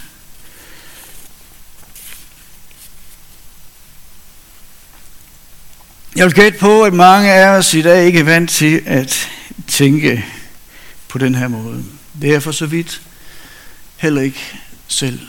Jeg 6.17 6.26
vil 6.26 6.35
gætte 6.35 6.59
på, 6.59 6.83
at 6.83 6.93
mange 6.93 7.33
af 7.33 7.49
os 7.49 7.75
i 7.75 7.83
dag 7.83 8.07
ikke 8.07 8.19
er 8.19 8.25
vant 8.25 8.50
til 8.50 8.83
at 8.87 9.29
tænke 9.69 10.25
på 11.09 11.19
den 11.19 11.35
her 11.35 11.49
måde. 11.49 11.85
Det 12.23 12.35
er 12.35 12.41
for 12.41 12.52
så 12.52 12.67
vidt 12.67 13.02
heller 13.97 14.23
ikke 14.23 14.59
selv. 14.88 15.21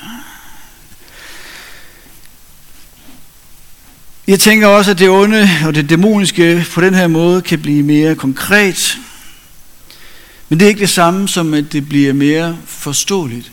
Jeg 4.27 4.39
tænker 4.39 4.67
også, 4.67 4.91
at 4.91 4.99
det 4.99 5.09
onde 5.09 5.49
og 5.65 5.75
det 5.75 5.89
dæmoniske 5.89 6.65
på 6.73 6.81
den 6.81 6.93
her 6.93 7.07
måde 7.07 7.41
kan 7.41 7.61
blive 7.61 7.83
mere 7.83 8.15
konkret. 8.15 8.97
Men 10.49 10.59
det 10.59 10.65
er 10.65 10.69
ikke 10.69 10.81
det 10.81 10.89
samme 10.89 11.27
som, 11.27 11.53
at 11.53 11.65
det 11.71 11.89
bliver 11.89 12.13
mere 12.13 12.57
forståeligt. 12.65 13.51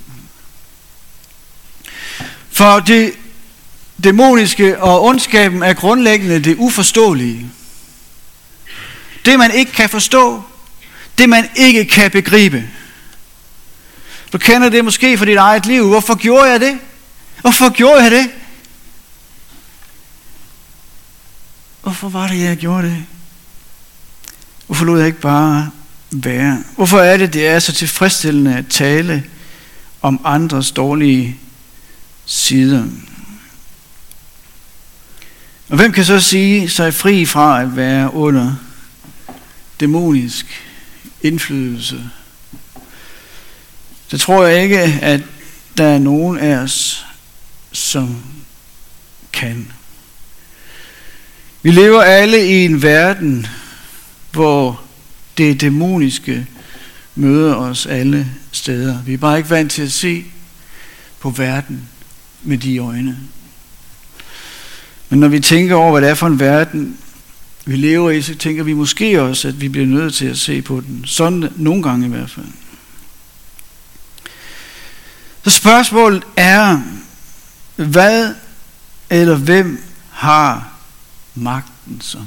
For 2.50 2.80
det 2.80 3.12
dæmoniske 4.04 4.82
og 4.82 5.04
ondskaben 5.04 5.62
er 5.62 5.72
grundlæggende 5.72 6.44
det 6.44 6.56
uforståelige. 6.58 7.46
Det 9.24 9.38
man 9.38 9.50
ikke 9.54 9.72
kan 9.72 9.88
forstå, 9.88 10.42
det 11.18 11.28
man 11.28 11.48
ikke 11.56 11.84
kan 11.84 12.10
begribe. 12.10 12.68
Du 14.32 14.38
kender 14.38 14.68
det 14.68 14.84
måske 14.84 15.18
fra 15.18 15.24
dit 15.24 15.36
eget 15.36 15.66
liv. 15.66 15.88
Hvorfor 15.88 16.14
gjorde 16.14 16.50
jeg 16.50 16.60
det? 16.60 16.78
Hvorfor 17.40 17.70
gjorde 17.70 18.02
jeg 18.02 18.10
det? 18.10 18.30
Hvorfor 21.90 22.08
var 22.08 22.28
det, 22.28 22.40
jeg 22.40 22.56
gjorde 22.56 22.88
det? 22.88 23.04
Hvorfor 24.66 24.84
lod 24.84 24.98
jeg 24.98 25.06
ikke 25.06 25.20
bare 25.20 25.70
være? 26.10 26.64
Hvorfor 26.76 26.98
er 26.98 27.16
det, 27.16 27.32
det 27.32 27.46
er 27.46 27.58
så 27.58 27.72
tilfredsstillende 27.72 28.56
at 28.56 28.66
tale 28.66 29.24
om 30.02 30.20
andres 30.24 30.70
dårlige 30.72 31.36
sider? 32.24 32.86
Og 35.68 35.76
hvem 35.76 35.92
kan 35.92 36.04
så 36.04 36.20
sige 36.20 36.68
sig 36.68 36.94
fri 36.94 37.26
fra 37.26 37.62
at 37.62 37.76
være 37.76 38.14
under 38.14 38.54
dæmonisk 39.80 40.46
indflydelse? 41.22 42.10
Så 44.08 44.18
tror 44.18 44.44
jeg 44.44 44.62
ikke, 44.62 44.80
at 44.82 45.20
der 45.78 45.84
er 45.84 45.98
nogen 45.98 46.38
af 46.38 46.56
os, 46.56 47.06
som 47.72 48.22
kan. 49.32 49.72
Vi 51.62 51.70
lever 51.70 52.02
alle 52.02 52.46
i 52.46 52.64
en 52.64 52.82
verden, 52.82 53.46
hvor 54.32 54.80
det 55.38 55.60
dæmoniske 55.60 56.46
møder 57.14 57.54
os 57.54 57.86
alle 57.86 58.26
steder. 58.52 59.02
Vi 59.02 59.14
er 59.14 59.18
bare 59.18 59.38
ikke 59.38 59.50
vant 59.50 59.72
til 59.72 59.82
at 59.82 59.92
se 59.92 60.24
på 61.20 61.30
verden 61.30 61.88
med 62.42 62.58
de 62.58 62.78
øjne. 62.78 63.18
Men 65.08 65.20
når 65.20 65.28
vi 65.28 65.40
tænker 65.40 65.74
over, 65.74 65.90
hvad 65.90 66.02
det 66.02 66.10
er 66.10 66.14
for 66.14 66.26
en 66.26 66.40
verden, 66.40 66.96
vi 67.64 67.76
lever 67.76 68.10
i, 68.10 68.22
så 68.22 68.34
tænker 68.34 68.62
vi 68.62 68.72
måske 68.72 69.22
også, 69.22 69.48
at 69.48 69.60
vi 69.60 69.68
bliver 69.68 69.86
nødt 69.86 70.14
til 70.14 70.26
at 70.26 70.38
se 70.38 70.62
på 70.62 70.80
den. 70.80 71.02
Sådan 71.06 71.48
nogle 71.56 71.82
gange 71.82 72.06
i 72.06 72.10
hvert 72.10 72.30
fald. 72.30 72.46
Så 75.44 75.50
spørgsmålet 75.50 76.24
er, 76.36 76.82
hvad 77.76 78.34
eller 79.10 79.36
hvem 79.36 79.84
har 80.10 80.70
magten 81.34 82.00
så? 82.00 82.18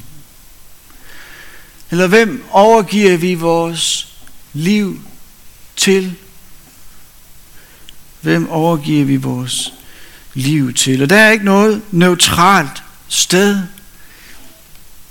Eller 1.92 2.08
hvem 2.08 2.46
overgiver 2.52 3.18
vi 3.18 3.34
vores 3.34 4.08
liv 4.54 5.02
til? 5.76 6.16
Hvem 8.22 8.50
overgiver 8.50 9.06
vi 9.06 9.16
vores 9.16 9.74
liv 10.34 10.74
til? 10.74 11.02
Og 11.02 11.10
der 11.10 11.16
er 11.16 11.32
ikke 11.32 11.46
noget 11.46 11.82
neutralt 11.92 12.84
sted. 13.08 13.60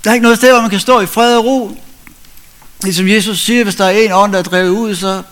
Der 0.03 0.09
er 0.09 0.13
ikke 0.13 0.23
noget 0.23 0.37
sted, 0.37 0.51
hvor 0.51 0.61
man 0.61 0.69
kan 0.69 0.79
stå 0.79 0.99
i 0.99 1.05
fred 1.05 1.37
og 1.37 1.45
ro. 1.45 1.77
Ligesom 2.83 3.07
Jesus 3.07 3.39
siger, 3.39 3.63
hvis 3.63 3.75
der 3.75 3.85
er 3.85 3.89
en 3.89 4.11
ånd, 4.11 4.31
der 4.31 4.39
er 4.39 4.43
drevet 4.43 4.69
ud, 4.69 4.95
så 4.95 5.23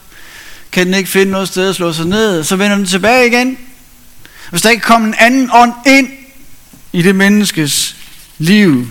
kan 0.72 0.86
den 0.86 0.94
ikke 0.94 1.10
finde 1.10 1.32
noget 1.32 1.48
sted 1.48 1.70
at 1.70 1.76
slå 1.76 1.94
sig 1.94 2.06
ned. 2.06 2.44
Så 2.44 2.56
vender 2.56 2.78
den 2.78 2.86
tilbage 2.86 3.28
igen. 3.28 3.58
Hvis 4.50 4.62
der 4.62 4.70
ikke 4.70 4.84
kommer 4.84 5.08
en 5.08 5.16
anden 5.18 5.50
ånd 5.54 5.74
ind 5.86 6.10
i 6.94 7.02
det 7.02 7.16
menneskes 7.16 7.96
liv, 8.42 8.88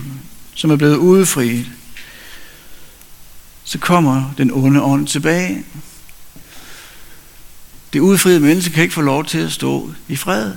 som 0.55 0.71
er 0.71 0.75
blevet 0.75 0.95
udefriet, 0.95 1.65
så 3.63 3.77
kommer 3.79 4.33
den 4.37 4.51
onde 4.51 4.81
ånd 4.81 5.07
tilbage. 5.07 5.65
Det 7.93 7.99
udfriede 7.99 8.39
menneske 8.39 8.73
kan 8.73 8.83
ikke 8.83 8.93
få 8.93 9.01
lov 9.01 9.25
til 9.25 9.37
at 9.37 9.51
stå 9.51 9.93
i 10.07 10.15
fred. 10.15 10.53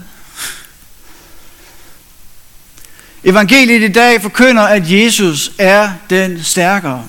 Evangeliet 3.24 3.82
i 3.82 3.92
dag 3.92 4.22
forkynder, 4.22 4.62
at 4.62 4.90
Jesus 4.90 5.52
er 5.58 5.92
den 6.10 6.42
stærkere. 6.42 7.04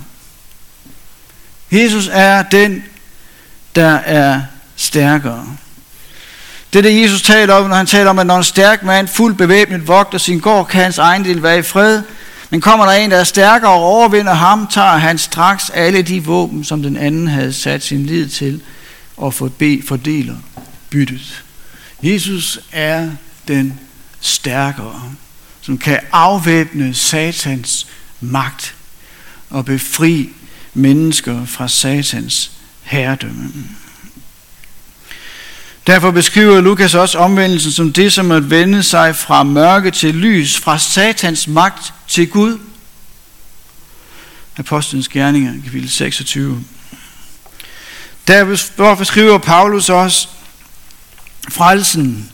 Jesus 1.72 2.10
er 2.12 2.44
den, 2.44 2.84
der 3.76 3.96
er 3.96 4.42
stærkere. 4.76 5.58
Det 6.76 6.86
er 6.86 6.90
det, 6.92 7.02
Jesus 7.02 7.22
taler 7.22 7.54
om, 7.54 7.70
når 7.70 7.76
han 7.76 7.86
taler 7.86 8.10
om, 8.10 8.20
at 8.20 8.28
når 8.28 8.38
en 8.38 8.44
stærk 8.44 8.84
mand 8.84 9.08
fuldt 9.08 9.38
bevæbnet 9.38 9.88
vogter 9.88 10.18
sin 10.18 10.40
gård, 10.40 10.68
kan 10.68 10.84
hans 10.84 10.98
egen 10.98 11.26
del 11.26 11.44
være 11.44 11.60
i 11.60 11.62
fred. 11.62 12.02
Men 12.50 12.62
kommer 12.62 12.86
der 12.86 12.92
en, 12.92 13.12
der 13.12 13.18
er 13.18 13.24
stærkere 13.24 13.72
og 13.72 13.84
overvinder 13.84 14.34
ham, 14.34 14.68
tager 14.68 14.98
han 14.98 15.18
straks 15.18 15.70
alle 15.70 16.02
de 16.02 16.24
våben, 16.24 16.64
som 16.64 16.84
den 16.84 16.98
anden 16.98 17.28
havde 17.28 17.54
sat 17.54 17.84
sin 17.84 18.06
lid 18.06 18.30
til, 18.30 18.62
og 19.18 19.34
fordeler 19.34 20.36
byttet. 20.90 21.44
Jesus 22.04 22.60
er 22.72 23.10
den 23.48 23.80
stærkere, 24.20 25.02
som 25.62 25.78
kan 25.78 26.00
afvæbne 26.12 26.94
satans 26.94 27.88
magt 28.20 28.76
og 29.50 29.66
befri 29.66 30.30
mennesker 30.74 31.46
fra 31.46 31.68
satans 31.68 32.52
herredømme. 32.84 33.54
Derfor 35.88 36.12
beskriver 36.12 36.62
Lukas 36.62 36.96
også 36.96 37.18
omvendelsen 37.18 37.72
som 37.72 37.94
det, 37.94 38.14
som 38.14 38.32
at 38.32 38.50
vende 38.50 38.84
sig 38.84 39.16
fra 39.16 39.44
mørke 39.44 39.92
til 39.92 40.16
lys, 40.16 40.60
fra 40.60 40.80
satans 40.80 41.48
magt 41.48 41.94
til 42.08 42.30
Gud. 42.30 42.58
Apostlenes 44.58 45.08
gerninger, 45.08 45.54
kapitel 45.64 45.90
26. 45.90 46.64
Derfor 48.28 48.96
beskriver 48.96 49.38
Paulus 49.38 49.90
også 49.90 50.28
frelsen. 51.50 52.30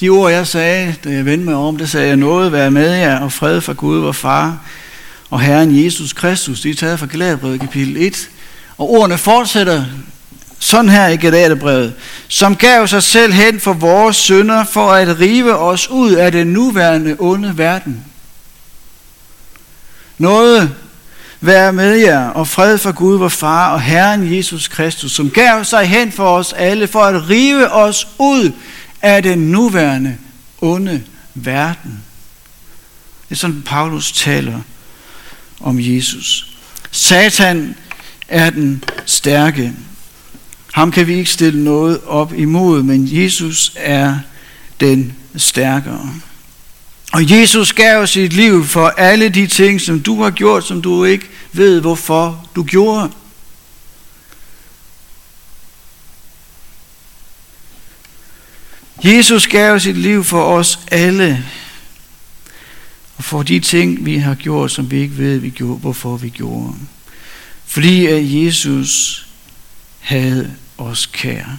De 0.00 0.08
ord, 0.08 0.30
jeg 0.30 0.46
sagde, 0.46 0.94
da 1.04 1.10
jeg 1.10 1.24
vendte 1.24 1.44
mig 1.44 1.54
om, 1.54 1.76
det 1.76 1.90
sagde 1.90 2.08
jeg 2.08 2.16
noget, 2.16 2.52
være 2.52 2.70
med 2.70 2.90
jer, 2.94 3.20
og 3.20 3.32
fred 3.32 3.60
fra 3.60 3.72
Gud, 3.72 3.98
vor 3.98 4.12
far, 4.12 4.58
og 5.30 5.40
Herren 5.40 5.84
Jesus 5.84 6.12
Kristus. 6.12 6.60
De 6.60 6.70
er 6.70 6.74
taget 6.74 6.98
fra 6.98 7.06
Galaterbrevet 7.06 7.60
kapitel 7.60 7.96
1. 7.96 8.30
Og 8.78 8.90
ordene 8.90 9.18
fortsætter 9.18 9.84
sådan 10.58 10.90
her 10.90 11.08
i 11.08 11.16
Galaterbrevet, 11.16 11.94
som 12.28 12.56
gav 12.56 12.86
sig 12.86 13.02
selv 13.02 13.32
hen 13.32 13.60
for 13.60 13.72
vores 13.72 14.16
synder, 14.16 14.64
for 14.64 14.92
at 14.92 15.20
rive 15.20 15.58
os 15.58 15.88
ud 15.88 16.12
af 16.12 16.32
den 16.32 16.46
nuværende 16.46 17.16
onde 17.18 17.58
verden. 17.58 18.04
Noget 20.18 20.74
være 21.40 21.72
med 21.72 21.96
jer, 21.96 22.28
og 22.28 22.48
fred 22.48 22.78
for 22.78 22.92
Gud, 22.92 23.18
vor 23.18 23.28
far 23.28 23.72
og 23.72 23.80
Herren 23.80 24.36
Jesus 24.36 24.68
Kristus, 24.68 25.12
som 25.12 25.30
gav 25.30 25.64
sig 25.64 25.86
hen 25.86 26.12
for 26.12 26.36
os 26.36 26.52
alle, 26.52 26.86
for 26.86 27.02
at 27.02 27.28
rive 27.28 27.72
os 27.72 28.08
ud 28.18 28.52
af 29.02 29.22
den 29.22 29.38
nuværende 29.38 30.16
onde 30.60 31.02
verden. 31.34 32.02
Det 33.28 33.34
er 33.34 33.38
sådan, 33.38 33.62
Paulus 33.66 34.12
taler 34.12 34.60
om 35.60 35.76
Jesus. 35.80 36.46
Satan 36.90 37.76
er 38.28 38.50
den 38.50 38.84
stærke. 39.06 39.72
Ham 40.78 40.92
kan 40.92 41.06
vi 41.06 41.14
ikke 41.14 41.30
stille 41.30 41.64
noget 41.64 42.00
op 42.06 42.32
imod, 42.32 42.82
men 42.82 43.08
Jesus 43.10 43.72
er 43.76 44.18
den 44.80 45.16
stærkere. 45.36 46.10
Og 47.12 47.30
Jesus 47.30 47.72
gav 47.72 48.06
sit 48.06 48.32
liv 48.32 48.64
for 48.64 48.88
alle 48.88 49.28
de 49.28 49.46
ting, 49.46 49.80
som 49.80 50.00
du 50.00 50.22
har 50.22 50.30
gjort, 50.30 50.66
som 50.66 50.82
du 50.82 51.04
ikke 51.04 51.26
ved, 51.52 51.80
hvorfor 51.80 52.48
du 52.56 52.62
gjorde. 52.62 53.10
Jesus 59.04 59.46
gav 59.46 59.80
sit 59.80 59.98
liv 59.98 60.24
for 60.24 60.42
os 60.42 60.78
alle, 60.90 61.44
og 63.16 63.24
for 63.24 63.42
de 63.42 63.60
ting, 63.60 64.04
vi 64.04 64.16
har 64.16 64.34
gjort, 64.34 64.70
som 64.70 64.90
vi 64.90 65.00
ikke 65.00 65.18
ved, 65.18 65.38
vi 65.38 65.50
gjorde, 65.50 65.80
hvorfor 65.80 66.16
vi 66.16 66.28
gjorde. 66.28 66.74
Fordi 67.66 68.06
at 68.06 68.44
Jesus 68.44 69.24
havde 69.98 70.54
os 70.78 71.06
kære. 71.06 71.56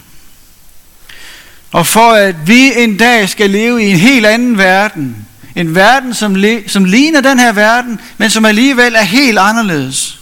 Og 1.72 1.86
for 1.86 2.12
at 2.12 2.48
vi 2.48 2.72
en 2.76 2.96
dag 2.96 3.28
skal 3.28 3.50
leve 3.50 3.82
i 3.82 3.90
en 3.90 3.96
helt 3.96 4.26
anden 4.26 4.58
verden, 4.58 5.26
en 5.56 5.74
verden, 5.74 6.14
som, 6.14 6.36
som 6.66 6.84
ligner 6.84 7.20
den 7.20 7.38
her 7.38 7.52
verden, 7.52 8.00
men 8.18 8.30
som 8.30 8.44
alligevel 8.44 8.94
er 8.94 9.02
helt 9.02 9.38
anderledes. 9.38 10.20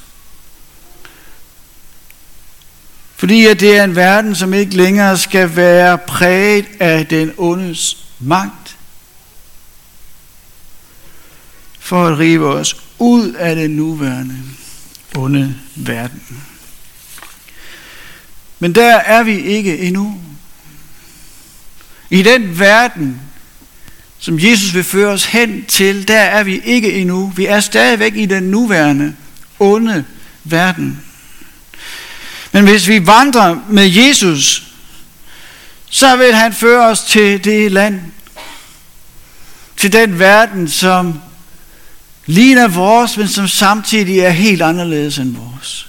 Fordi 3.17 3.47
at 3.47 3.61
det 3.61 3.77
er 3.77 3.85
en 3.85 3.97
verden, 3.97 4.35
som 4.35 4.55
ikke 4.55 4.77
længere 4.77 5.19
skal 5.19 5.57
være 5.57 5.99
præget 5.99 6.67
af 6.81 7.07
den 7.07 7.33
ondes 7.39 7.97
magt. 8.19 8.77
For 11.79 12.07
at 12.07 12.19
rive 12.19 12.49
os 12.49 12.77
ud 12.99 13.33
af 13.33 13.57
den 13.57 13.71
nuværende 13.71 14.37
onde 15.17 15.55
verden. 15.77 16.48
Men 18.59 18.75
der 18.75 18.95
er 18.95 19.23
vi 19.23 19.41
ikke 19.41 19.79
endnu. 19.79 20.21
I 22.11 22.23
den 22.23 22.59
verden, 22.59 23.21
som 24.19 24.39
Jesus 24.39 24.75
vil 24.75 24.85
føre 24.85 25.09
os 25.09 25.25
hen 25.25 25.65
til, 25.65 26.09
der 26.09 26.21
er 26.21 26.43
vi 26.43 26.61
ikke 26.65 26.93
endnu. 26.93 27.33
Vi 27.37 27.47
er 27.47 27.61
stadigvæk 27.61 28.17
i 28.17 28.27
den 28.27 28.43
nuværende 28.43 29.15
onde 29.59 30.05
verden. 30.45 31.03
Men 32.53 32.65
hvis 32.65 32.89
vi 32.89 33.07
vandrer 33.07 33.57
med 33.69 33.87
Jesus, 33.89 34.63
så 35.91 36.17
vil 36.17 36.35
han 36.35 36.53
føre 36.53 36.87
os 36.87 37.01
til 37.01 37.45
det 37.45 37.73
land, 37.73 38.01
til 39.77 39.93
den 39.93 40.19
verden, 40.19 40.69
som 40.69 41.21
ligner 42.27 42.69
vores, 42.69 43.17
men 43.17 43.29
som 43.29 43.49
samtidig 43.49 44.19
er 44.19 44.31
helt 44.31 44.63
anderledes 44.63 45.19
end 45.19 45.37
vores. 45.37 45.88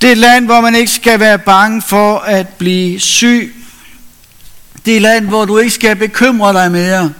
Det 0.00 0.08
er 0.08 0.12
et 0.12 0.18
land, 0.18 0.44
hvor 0.44 0.60
man 0.60 0.74
ikke 0.74 0.92
skal 0.92 1.20
være 1.20 1.38
bange 1.38 1.82
for 1.82 2.18
at 2.18 2.48
blive 2.48 3.00
syg. 3.00 3.54
Det 4.84 4.92
er 4.92 4.96
et 4.96 5.02
land, 5.02 5.26
hvor 5.28 5.44
du 5.44 5.58
ikke 5.58 5.74
skal 5.74 5.96
bekymre 5.96 6.52
dig 6.52 6.72
mere. 6.72 7.12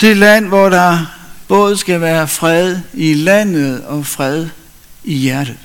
Det 0.00 0.06
er 0.06 0.10
et 0.10 0.16
land, 0.16 0.46
hvor 0.46 0.68
der 0.68 1.06
både 1.48 1.76
skal 1.76 2.00
være 2.00 2.28
fred 2.28 2.78
i 2.94 3.14
landet 3.14 3.84
og 3.84 4.06
fred 4.06 4.48
i 5.04 5.14
hjertet. 5.14 5.58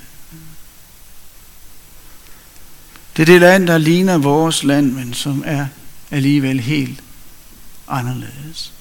Det 3.16 3.22
er 3.22 3.26
det 3.26 3.40
land, 3.40 3.66
der 3.66 3.78
ligner 3.78 4.18
vores 4.18 4.64
land, 4.64 4.92
men 4.92 5.14
som 5.14 5.42
er 5.46 5.66
alligevel 6.10 6.60
helt 6.60 7.02
anderledes. 7.88 8.72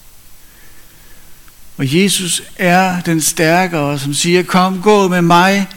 Og 1.77 1.95
Jesus 1.95 2.43
er 2.55 3.01
den 3.01 3.21
stærkere, 3.21 3.99
som 3.99 4.13
siger, 4.13 4.43
kom, 4.43 4.81
gå 4.81 5.07
med 5.07 5.21
mig. 5.21 5.67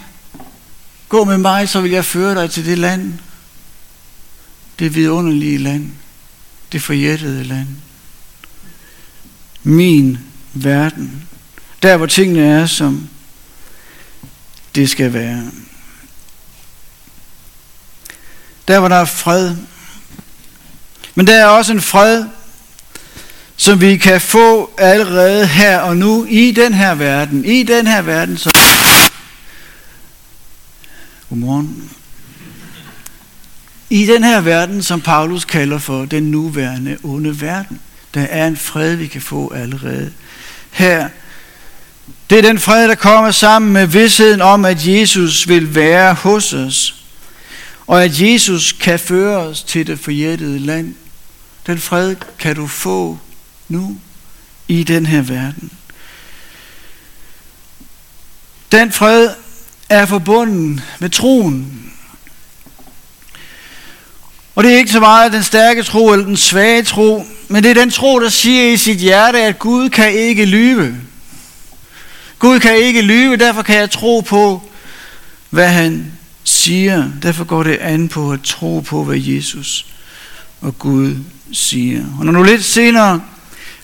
Gå 1.09 1.23
med 1.23 1.37
mig, 1.37 1.69
så 1.69 1.81
vil 1.81 1.91
jeg 1.91 2.05
føre 2.05 2.41
dig 2.41 2.51
til 2.51 2.65
det 2.65 2.77
land. 2.77 3.13
Det 4.79 4.95
vidunderlige 4.95 5.57
land. 5.57 5.91
Det 6.71 6.81
forjættede 6.81 7.43
land. 7.43 7.67
min 9.63 10.17
verden. 10.53 11.27
Der 11.83 11.97
hvor 11.97 12.05
tingene 12.05 12.45
er, 12.45 12.65
som 12.65 13.09
det 14.75 14.89
skal 14.89 15.13
være. 15.13 15.51
Der 18.67 18.79
hvor 18.79 18.87
der 18.87 18.95
er 18.95 19.05
fred. 19.05 19.55
Men 21.15 21.27
der 21.27 21.33
er 21.33 21.45
også 21.45 21.71
en 21.71 21.81
fred, 21.81 22.25
som 23.59 23.81
vi 23.81 23.97
kan 23.97 24.21
få 24.21 24.71
allerede 24.77 25.47
her 25.47 25.79
og 25.79 25.97
nu 25.97 26.25
i 26.25 26.51
den 26.51 26.73
her 26.73 26.95
verden. 26.95 27.45
I 27.45 27.63
den 27.63 27.87
her 27.87 28.01
verden, 28.01 28.37
som... 28.37 28.51
Godmorgen. 31.29 31.89
I 33.89 34.05
den 34.05 34.23
her 34.23 34.41
verden, 34.41 34.83
som 34.83 35.01
Paulus 35.01 35.45
kalder 35.45 35.77
for 35.77 36.05
den 36.05 36.23
nuværende 36.23 36.97
onde 37.03 37.41
verden. 37.41 37.79
Der 38.13 38.21
er 38.21 38.47
en 38.47 38.57
fred, 38.57 38.95
vi 38.95 39.07
kan 39.07 39.21
få 39.21 39.53
allerede 39.53 40.13
her. 40.71 41.09
Det 42.29 42.37
er 42.37 42.41
den 42.41 42.59
fred, 42.59 42.87
der 42.87 42.95
kommer 42.95 43.31
sammen 43.31 43.73
med 43.73 43.87
vidsheden 43.87 44.41
om, 44.41 44.65
at 44.65 44.87
Jesus 44.87 45.47
vil 45.47 45.75
være 45.75 46.13
hos 46.13 46.53
os. 46.53 46.95
Og 47.87 48.03
at 48.03 48.21
Jesus 48.21 48.71
kan 48.71 48.99
føre 48.99 49.37
os 49.37 49.63
til 49.63 49.87
det 49.87 49.99
forjættede 49.99 50.59
land. 50.59 50.95
Den 51.67 51.79
fred 51.79 52.15
kan 52.39 52.55
du 52.55 52.67
få 52.67 53.17
nu 53.69 53.97
i 54.67 54.83
den 54.83 55.05
her 55.05 55.21
verden. 55.21 55.71
Den 58.71 58.91
fred 58.91 59.29
er 59.89 60.05
forbundet 60.05 60.83
med 60.99 61.09
troen. 61.09 61.91
Og 64.55 64.63
det 64.63 64.73
er 64.73 64.77
ikke 64.77 64.91
så 64.91 64.99
meget 64.99 65.33
den 65.33 65.43
stærke 65.43 65.83
tro 65.83 66.11
eller 66.11 66.25
den 66.25 66.37
svage 66.37 66.83
tro, 66.83 67.25
men 67.47 67.63
det 67.63 67.69
er 67.69 67.81
den 67.81 67.91
tro, 67.91 68.19
der 68.19 68.29
siger 68.29 68.71
i 68.71 68.77
sit 68.77 68.97
hjerte, 68.97 69.39
at 69.41 69.59
Gud 69.59 69.89
kan 69.89 70.13
ikke 70.13 70.45
lyve. 70.45 70.95
Gud 72.39 72.59
kan 72.59 72.75
ikke 72.75 73.01
lyve, 73.01 73.37
derfor 73.37 73.61
kan 73.61 73.75
jeg 73.75 73.91
tro 73.91 74.19
på, 74.19 74.63
hvad 75.49 75.67
han 75.67 76.11
siger. 76.43 77.09
Derfor 77.21 77.43
går 77.43 77.63
det 77.63 77.77
an 77.77 78.09
på 78.09 78.31
at 78.31 78.41
tro 78.41 78.79
på, 78.79 79.03
hvad 79.03 79.17
Jesus 79.17 79.85
og 80.61 80.79
Gud 80.79 81.15
siger. 81.51 82.05
Og 82.19 82.25
når 82.25 82.31
du 82.31 82.43
lidt 82.43 82.65
senere 82.65 83.21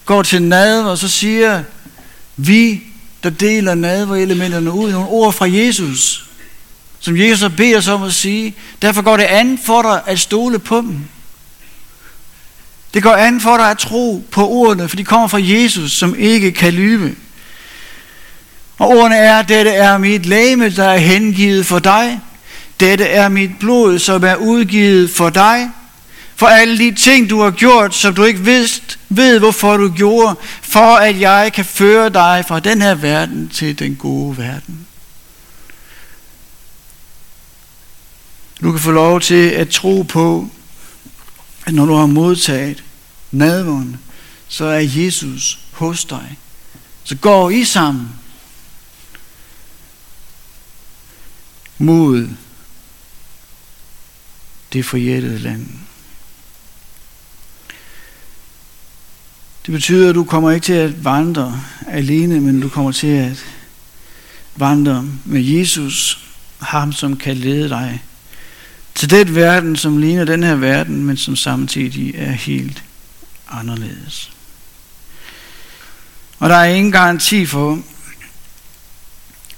går 0.06 0.24
til 0.24 0.42
nadver, 0.42 0.96
så 0.96 1.08
siger 1.08 1.64
vi, 2.38 2.84
der 3.24 3.30
deler 3.30 3.76
nadverelementerne 3.76 4.72
ud, 4.72 4.92
nogle 4.92 5.08
ord 5.08 5.34
fra 5.34 5.50
Jesus, 5.50 6.26
som 7.00 7.18
Jesus 7.18 7.42
har 7.42 7.50
bedt 7.50 7.78
os 7.78 7.88
om 7.88 8.04
at 8.04 8.14
sige. 8.14 8.56
Derfor 8.82 9.02
går 9.02 9.18
det 9.18 9.24
an 9.24 9.60
for 9.66 9.82
dig 9.82 10.02
at 10.06 10.20
stole 10.20 10.60
på 10.60 10.78
dem. 10.78 11.00
Det 12.94 13.04
går 13.04 13.14
an 13.14 13.42
for 13.42 13.58
dig 13.58 13.72
at 13.72 13.78
tro 13.78 14.24
på 14.32 14.48
ordene, 14.48 14.90
for 14.90 14.96
de 14.96 15.04
kommer 15.04 15.28
fra 15.28 15.40
Jesus, 15.42 15.92
som 15.92 16.16
ikke 16.18 16.52
kan 16.52 16.74
lyve. 16.74 17.16
Og 18.78 18.88
ordene 18.88 19.16
er, 19.16 19.42
dette 19.42 19.72
er 19.72 19.98
mit 19.98 20.26
læme, 20.26 20.70
der 20.70 20.84
er 20.84 20.98
hengivet 20.98 21.66
for 21.66 21.80
dig. 21.80 22.20
Dette 22.80 23.06
er 23.06 23.30
mit 23.30 23.52
blod, 23.60 24.00
som 24.00 24.24
er 24.24 24.36
udgivet 24.36 25.10
for 25.10 25.30
dig. 25.30 25.70
For 26.36 26.48
alle 26.48 26.78
de 26.78 26.96
ting, 26.96 27.30
du 27.30 27.42
har 27.42 27.52
gjort, 27.52 27.96
som 27.96 28.16
du 28.16 28.24
ikke 28.24 28.40
vidste, 28.40 28.98
ved, 29.10 29.40
hvorfor 29.40 29.78
du 29.78 29.92
gjorde, 29.92 30.36
for 30.62 30.96
at 30.96 31.20
jeg 31.20 31.54
kan 31.54 31.66
føre 31.66 32.10
dig 32.10 32.46
fra 32.48 32.60
den 32.60 32.82
her 32.82 32.96
verden 32.96 33.50
til 33.50 33.80
den 33.80 33.96
gode 33.96 34.38
verden. 34.38 34.88
Du 38.62 38.72
kan 38.72 38.82
få 38.82 38.92
lov 38.92 39.22
til 39.22 39.50
at 39.50 39.70
tro 39.70 40.02
på, 40.02 40.50
at 41.66 41.74
når 41.74 41.86
du 41.86 41.94
har 41.94 42.06
modtaget 42.06 42.84
nadvånd, 43.32 43.96
så 44.48 44.66
er 44.66 44.80
Jesus 44.80 45.60
hos 45.72 46.06
dig. 46.06 46.38
Så 47.04 47.16
går 47.16 47.50
I 47.50 47.64
sammen 47.64 48.10
mod 51.78 52.30
det 54.74 54.86
forjættede 54.86 55.40
land. 55.40 55.85
Det 59.66 59.74
betyder, 59.74 60.10
at 60.10 60.16
du 60.16 60.24
kommer 60.24 60.52
ikke 60.52 60.66
til 60.66 60.74
at 60.74 61.04
vandre 61.04 61.62
alene, 61.88 62.40
men 62.40 62.62
du 62.62 62.70
kommer 62.70 62.92
til 62.92 63.08
at 63.08 63.46
vandre 64.56 65.06
med 65.26 65.42
Jesus, 65.42 66.26
ham 66.60 66.94
som 66.94 67.18
kan 67.18 67.38
lede 67.38 67.70
dig 67.70 68.04
til 68.96 69.10
den 69.10 69.36
verden, 69.36 69.76
som 69.76 69.98
ligner 69.98 70.26
den 70.26 70.44
her 70.44 70.56
verden, 70.56 71.06
men 71.06 71.18
som 71.18 71.36
samtidig 71.36 72.16
er 72.16 72.32
helt 72.32 72.84
anderledes. 73.50 74.32
Og 76.40 76.50
der 76.50 76.56
er 76.56 76.66
ingen 76.66 76.92
garanti 76.92 77.46
for, 77.46 77.80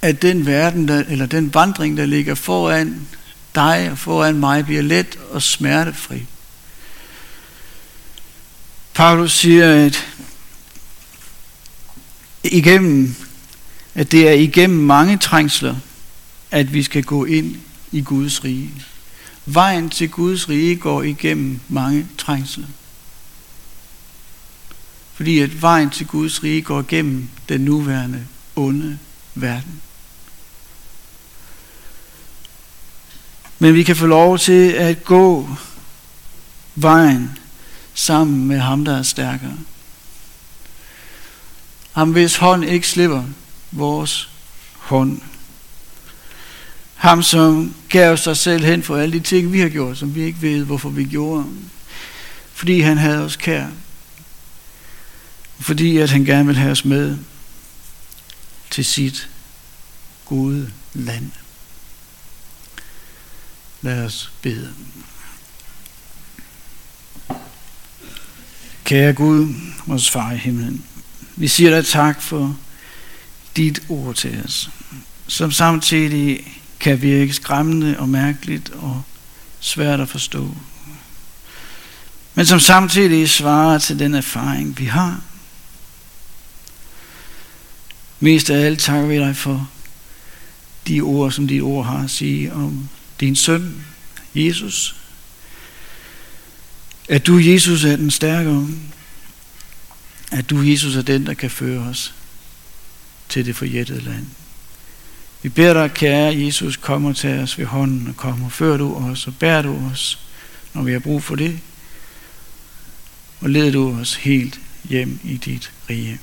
at 0.02 0.22
den 0.22 0.46
verden, 0.46 0.88
der, 0.88 1.04
eller 1.08 1.26
den 1.26 1.54
vandring, 1.54 1.98
der 1.98 2.06
ligger 2.06 2.36
foran 2.36 3.08
dig 3.56 3.90
og 3.92 3.98
foran 3.98 4.36
mig, 4.36 4.66
bliver 4.66 4.82
let 4.82 5.20
og 5.32 5.42
smertefri. 5.42 6.26
Paulus 8.98 9.34
siger, 9.34 9.86
at 9.86 10.08
igennem, 12.44 13.16
at 13.96 14.12
det 14.12 14.28
er 14.28 14.34
igennem 14.34 14.80
mange 14.80 15.18
trængsler, 15.18 15.76
at 16.52 16.74
vi 16.74 16.84
skal 16.84 17.04
gå 17.04 17.26
ind 17.26 17.56
i 17.92 18.02
Guds 18.02 18.44
rige. 18.44 18.72
Vejen 19.46 19.90
til 19.90 20.10
Guds 20.10 20.50
rige 20.50 20.76
går 20.76 21.04
igennem 21.04 21.60
mange 21.70 22.08
trængsler. 22.18 22.66
Fordi 25.14 25.40
at 25.40 25.62
vejen 25.62 25.90
til 25.90 26.08
Guds 26.08 26.44
rige 26.44 26.62
går 26.62 26.80
igennem 26.80 27.30
den 27.50 27.62
nuværende 27.62 28.28
onde 28.56 29.00
verden. 29.36 29.82
Men 33.60 33.74
vi 33.74 33.84
kan 33.84 33.96
få 33.96 34.06
lov 34.06 34.40
til 34.40 34.72
at 34.72 35.04
gå 35.04 35.50
vejen 36.76 37.38
sammen 37.98 38.48
med 38.48 38.60
ham, 38.60 38.86
der 38.86 38.98
er 38.98 39.04
stærkere. 39.04 39.58
Ham, 41.92 42.12
hvis 42.12 42.36
hånd 42.36 42.66
ikke 42.66 42.88
slipper 42.88 43.24
vores 43.72 44.30
hånd. 44.74 45.22
Ham, 46.96 47.24
som 47.24 47.76
gav 47.90 48.18
sig 48.18 48.38
selv 48.38 48.66
hen 48.66 48.84
for 48.84 48.98
alle 48.98 49.20
de 49.20 49.24
ting, 49.24 49.54
vi 49.54 49.60
har 49.60 49.70
gjort, 49.70 49.98
som 49.98 50.16
vi 50.16 50.22
ikke 50.22 50.42
ved, 50.42 50.66
hvorfor 50.66 50.90
vi 50.90 51.04
gjorde. 51.04 51.46
Fordi 52.54 52.80
han 52.82 52.98
havde 52.98 53.24
os 53.24 53.36
kær. 53.36 53.68
Fordi 55.60 55.98
at 55.98 56.10
han 56.10 56.26
gerne 56.26 56.46
vil 56.46 56.58
have 56.58 56.72
os 56.72 56.86
med 56.86 57.18
til 58.70 58.86
sit 58.86 59.30
gode 60.26 60.72
land. 60.94 61.32
Lad 63.82 64.06
os 64.06 64.32
bede. 64.42 64.74
Kære 68.88 69.14
Gud, 69.14 69.54
vores 69.86 70.10
far 70.10 70.32
i 70.32 70.38
himlen, 70.38 70.84
vi 71.36 71.48
siger 71.48 71.70
dig 71.70 71.86
tak 71.86 72.22
for 72.22 72.58
dit 73.56 73.80
ord 73.90 74.16
til 74.16 74.42
os, 74.46 74.70
som 75.28 75.52
samtidig 75.52 76.58
kan 76.80 77.02
virke 77.02 77.34
skræmmende 77.34 78.00
og 78.00 78.10
mærkeligt 78.10 78.70
og 78.70 79.04
svært 79.60 80.00
at 80.00 80.10
forstå. 80.10 80.56
Men 82.36 82.46
som 82.46 82.60
samtidig 82.60 83.30
svarer 83.30 83.78
til 83.78 84.00
den 84.00 84.14
erfaring, 84.16 84.80
vi 84.80 84.86
har. 84.86 85.22
Mest 88.20 88.50
af 88.50 88.66
alt 88.66 88.80
takker 88.80 89.08
vi 89.08 89.18
dig 89.18 89.36
for 89.36 89.70
de 90.88 91.02
ord, 91.02 91.32
som 91.32 91.48
dit 91.48 91.62
ord 91.62 91.86
har 91.86 92.04
at 92.04 92.10
sige 92.10 92.54
om 92.54 92.90
din 93.20 93.36
søn, 93.36 93.86
Jesus. 94.36 94.97
At 97.08 97.28
du, 97.28 97.38
Jesus, 97.38 97.84
er 97.84 97.96
den 97.96 98.12
stærkere. 98.12 98.68
At 100.32 100.50
du, 100.50 100.62
Jesus, 100.62 100.96
er 100.96 101.02
den, 101.02 101.26
der 101.26 101.34
kan 101.34 101.50
føre 101.50 101.80
os 101.80 102.14
til 103.30 103.46
det 103.46 103.56
forjættede 103.56 104.02
land. 104.02 104.26
Vi 105.42 105.50
beder 105.50 105.74
dig, 105.74 105.94
kære 105.94 106.38
Jesus, 106.38 106.78
kom 106.78 107.06
og 107.06 107.16
tag 107.16 107.40
os 107.40 107.58
ved 107.58 107.66
hånden, 107.66 108.08
og 108.08 108.18
kom 108.18 108.44
og 108.44 108.52
før 108.52 108.78
du 108.78 108.96
os, 108.96 109.28
og 109.28 109.36
bær 109.36 109.62
du 109.62 109.90
os, 109.92 110.20
når 110.74 110.84
vi 110.84 110.92
har 110.92 111.00
brug 111.00 111.24
for 111.24 111.36
det. 111.36 111.60
Og 113.40 113.50
led 113.50 113.72
du 113.72 114.00
os 114.00 114.16
helt 114.16 114.60
hjem 114.84 115.20
i 115.24 115.38
dit 115.38 115.72
rige. 115.90 116.20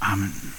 Amen. 0.00 0.52